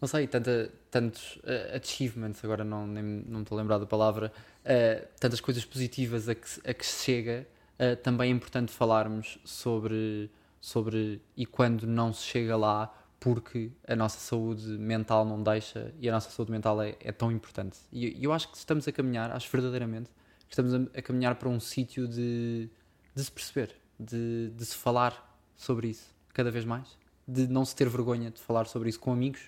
não 0.00 0.06
sei, 0.08 0.26
tanta, 0.26 0.70
tantos 0.90 1.36
uh, 1.36 1.76
achievements, 1.76 2.44
agora 2.44 2.64
não, 2.64 2.86
nem, 2.86 3.02
não 3.02 3.38
me 3.38 3.42
estou 3.42 3.58
a 3.58 3.60
lembrar 3.60 3.78
da 3.78 3.86
palavra, 3.86 4.32
uh, 4.64 5.08
tantas 5.18 5.40
coisas 5.40 5.64
positivas 5.64 6.28
a 6.28 6.34
que, 6.34 6.46
a 6.64 6.72
que 6.72 6.86
se 6.86 7.04
chega, 7.04 7.46
uh, 7.78 7.96
também 7.96 8.30
é 8.30 8.34
importante 8.34 8.72
falarmos 8.72 9.38
sobre, 9.44 10.30
sobre 10.60 11.20
e 11.36 11.44
quando 11.44 11.86
não 11.86 12.12
se 12.12 12.22
chega 12.22 12.56
lá, 12.56 12.94
porque 13.20 13.72
a 13.86 13.96
nossa 13.96 14.20
saúde 14.20 14.66
mental 14.78 15.24
não 15.24 15.42
deixa 15.42 15.92
e 15.98 16.08
a 16.08 16.12
nossa 16.12 16.30
saúde 16.30 16.52
mental 16.52 16.80
é, 16.80 16.94
é 17.00 17.10
tão 17.10 17.32
importante. 17.32 17.78
E 17.90 18.24
eu 18.24 18.32
acho 18.32 18.48
que 18.48 18.56
estamos 18.56 18.86
a 18.86 18.92
caminhar, 18.92 19.32
acho 19.32 19.50
verdadeiramente, 19.50 20.10
que 20.48 20.52
estamos 20.52 20.72
a, 20.72 20.98
a 20.98 21.02
caminhar 21.02 21.34
para 21.34 21.48
um 21.48 21.58
sítio 21.58 22.06
de, 22.06 22.70
de 23.14 23.24
se 23.24 23.32
perceber, 23.32 23.74
de, 23.98 24.50
de 24.54 24.64
se 24.64 24.76
falar 24.76 25.36
sobre 25.56 25.88
isso 25.88 26.14
cada 26.32 26.52
vez 26.52 26.64
mais, 26.64 26.96
de 27.26 27.48
não 27.48 27.64
se 27.64 27.74
ter 27.74 27.88
vergonha 27.88 28.30
de 28.30 28.40
falar 28.40 28.66
sobre 28.66 28.88
isso 28.88 29.00
com 29.00 29.12
amigos, 29.12 29.40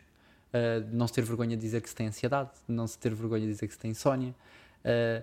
uh, 0.54 0.80
de 0.84 0.94
não 0.96 1.06
se 1.06 1.12
ter 1.14 1.22
vergonha 1.22 1.56
de 1.56 1.62
dizer 1.62 1.80
que 1.80 1.88
se 1.88 1.94
tem 1.94 2.06
ansiedade, 2.08 2.50
de 2.68 2.74
não 2.74 2.86
se 2.86 2.98
ter 2.98 3.14
vergonha 3.14 3.42
de 3.46 3.52
dizer 3.52 3.66
que 3.66 3.72
se 3.74 3.78
tem 3.78 3.90
insónia. 3.90 4.34
Uh, 4.84 5.22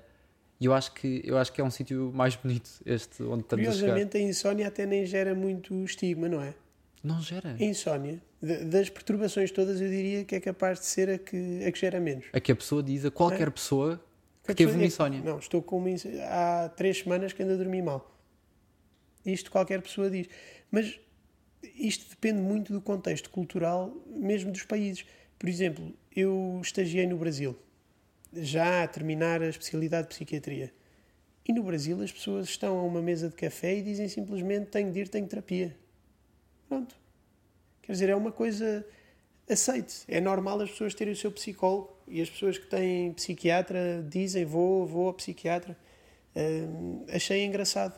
E 0.59 0.65
eu 0.65 0.73
acho 0.73 0.91
que 0.93 1.21
eu 1.23 1.37
acho 1.37 1.53
que 1.53 1.61
é 1.61 1.63
um 1.63 1.69
sítio 1.69 2.11
mais 2.15 2.35
bonito 2.35 2.67
este 2.83 3.21
onde 3.23 3.43
estamos 3.43 3.67
a. 3.67 3.71
Curiosamente, 3.71 4.17
a 4.17 4.19
insónia 4.21 4.67
até 4.67 4.85
nem 4.87 5.05
gera 5.05 5.35
muito 5.35 5.83
estigma, 5.83 6.27
não 6.27 6.41
é? 6.41 6.53
Não 7.03 7.21
gera. 7.21 7.49
A 7.59 7.63
insónia, 7.63 8.19
de- 8.41 8.65
das 8.65 8.89
perturbações 8.89 9.51
todas, 9.51 9.79
eu 9.79 9.87
diria 9.87 10.25
que 10.25 10.33
é 10.35 10.39
capaz 10.39 10.79
de 10.79 10.85
ser 10.87 11.09
a 11.11 11.17
que, 11.19 11.63
a 11.63 11.71
que 11.71 11.79
gera 11.79 11.99
menos. 11.99 12.25
A 12.33 12.39
que 12.39 12.51
a 12.51 12.55
pessoa 12.55 12.81
diz 12.81 13.05
a 13.05 13.11
qualquer 13.11 13.51
pessoa 13.51 14.01
que 14.43 14.51
A 14.51 14.55
teve 14.55 14.71
pessoa 14.71 14.81
uma 14.81 14.85
insónia. 14.87 15.21
Não, 15.23 15.37
estou 15.37 15.61
com 15.61 15.77
uma 15.77 15.91
insónia. 15.91 16.25
Há 16.27 16.69
três 16.69 16.97
semanas 16.99 17.33
que 17.33 17.43
ando 17.43 17.53
a 17.53 17.55
dormir 17.57 17.83
mal. 17.83 18.17
Isto 19.25 19.51
qualquer 19.51 19.81
pessoa 19.81 20.09
diz. 20.09 20.27
Mas 20.71 20.99
isto 21.63 22.09
depende 22.09 22.41
muito 22.41 22.73
do 22.73 22.81
contexto 22.81 23.29
cultural, 23.29 23.95
mesmo 24.07 24.51
dos 24.51 24.63
países. 24.63 25.05
Por 25.37 25.47
exemplo, 25.49 25.93
eu 26.15 26.59
estagiei 26.63 27.05
no 27.05 27.17
Brasil, 27.17 27.55
já 28.33 28.83
a 28.83 28.87
terminar 28.87 29.41
a 29.41 29.49
especialidade 29.49 30.09
de 30.09 30.15
psiquiatria. 30.15 30.73
E 31.47 31.53
no 31.53 31.63
Brasil 31.63 32.01
as 32.01 32.11
pessoas 32.11 32.49
estão 32.49 32.77
a 32.77 32.83
uma 32.83 33.01
mesa 33.01 33.29
de 33.29 33.35
café 33.35 33.77
e 33.77 33.81
dizem 33.81 34.09
simplesmente 34.09 34.67
tenho 34.67 34.91
de 34.91 34.99
ir, 34.99 35.07
tenho 35.07 35.27
terapia. 35.27 35.75
Pronto. 36.67 36.95
Quer 37.81 37.93
dizer, 37.93 38.09
é 38.09 38.15
uma 38.15 38.31
coisa 38.31 38.85
aceite. 39.49 40.03
É 40.07 40.19
normal 40.19 40.59
as 40.61 40.71
pessoas 40.71 40.93
terem 40.93 41.13
o 41.13 41.15
seu 41.15 41.31
psicólogo 41.31 41.95
e 42.07 42.21
as 42.21 42.29
pessoas 42.29 42.57
que 42.57 42.67
têm 42.67 43.13
psiquiatra 43.13 44.05
dizem 44.09 44.43
vou, 44.43 44.85
vou 44.85 45.07
ao 45.07 45.13
psiquiatra. 45.13 45.77
Hum, 46.35 47.05
achei 47.07 47.45
engraçado, 47.45 47.97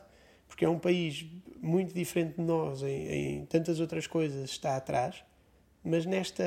porque 0.49 0.65
é 0.65 0.69
um 0.69 0.79
país 0.79 1.25
muito 1.61 1.93
diferente 1.93 2.35
de 2.35 2.41
nós 2.41 2.81
em, 2.83 3.07
em 3.39 3.45
tantas 3.45 3.79
outras 3.79 4.07
coisas, 4.07 4.49
está 4.49 4.75
atrás, 4.75 5.23
mas 5.83 6.05
nesta, 6.05 6.43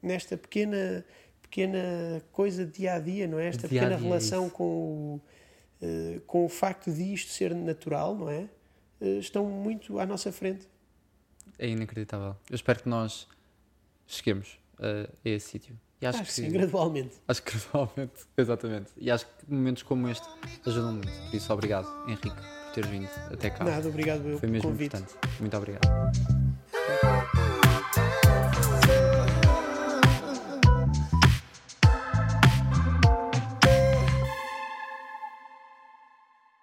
nesta 0.00 0.38
pequena, 0.38 1.04
pequena 1.42 2.22
coisa 2.32 2.64
de 2.64 2.72
dia 2.72 2.94
a 2.94 2.98
dia, 2.98 3.26
não 3.26 3.38
é? 3.38 3.48
Esta 3.48 3.68
Dia 3.68 3.80
a 3.80 3.84
pequena 3.84 4.00
dia, 4.00 4.08
relação 4.08 4.46
isso. 4.46 4.54
com 4.54 4.64
o, 4.64 5.20
eh, 5.82 6.20
com 6.26 6.44
o 6.46 6.48
facto 6.48 6.90
de 6.90 7.12
isto 7.12 7.30
ser 7.32 7.54
natural, 7.54 8.14
não 8.14 8.30
é? 8.30 8.48
Eh, 9.00 9.18
estão 9.18 9.44
muito 9.44 9.98
à 9.98 10.06
nossa 10.06 10.32
frente. 10.32 10.66
É 11.58 11.68
inacreditável. 11.68 12.36
Eu 12.48 12.54
espero 12.54 12.80
que 12.82 12.88
nós 12.88 13.26
cheguemos 14.06 14.58
uh, 14.78 15.10
a 15.24 15.28
esse 15.28 15.50
sítio. 15.50 15.78
E 16.00 16.06
acho, 16.06 16.20
Acho 16.20 16.28
que 16.28 16.32
sim, 16.32 16.50
gradualmente. 16.50 17.16
Acho 17.26 17.42
que 17.42 17.58
gradualmente, 17.58 18.12
exatamente. 18.38 18.90
E 18.96 19.10
acho 19.10 19.26
que 19.26 19.52
momentos 19.52 19.82
como 19.82 20.08
este 20.08 20.26
ajudam 20.64 20.92
muito. 20.92 21.12
Por 21.12 21.34
isso, 21.36 21.52
obrigado, 21.52 21.88
Henrique, 22.08 22.30
teres 22.78 22.90
vindo 22.90 23.08
até 23.32 23.50
cá. 23.50 23.64
Nada, 23.64 23.88
obrigado 23.88 24.20
eu 24.20 24.38
Foi 24.38 24.40
pelo 24.40 24.52
mesmo 24.52 24.70
convite. 24.70 24.96
importante. 24.96 25.14
Muito 25.40 25.56
obrigado. 25.56 27.37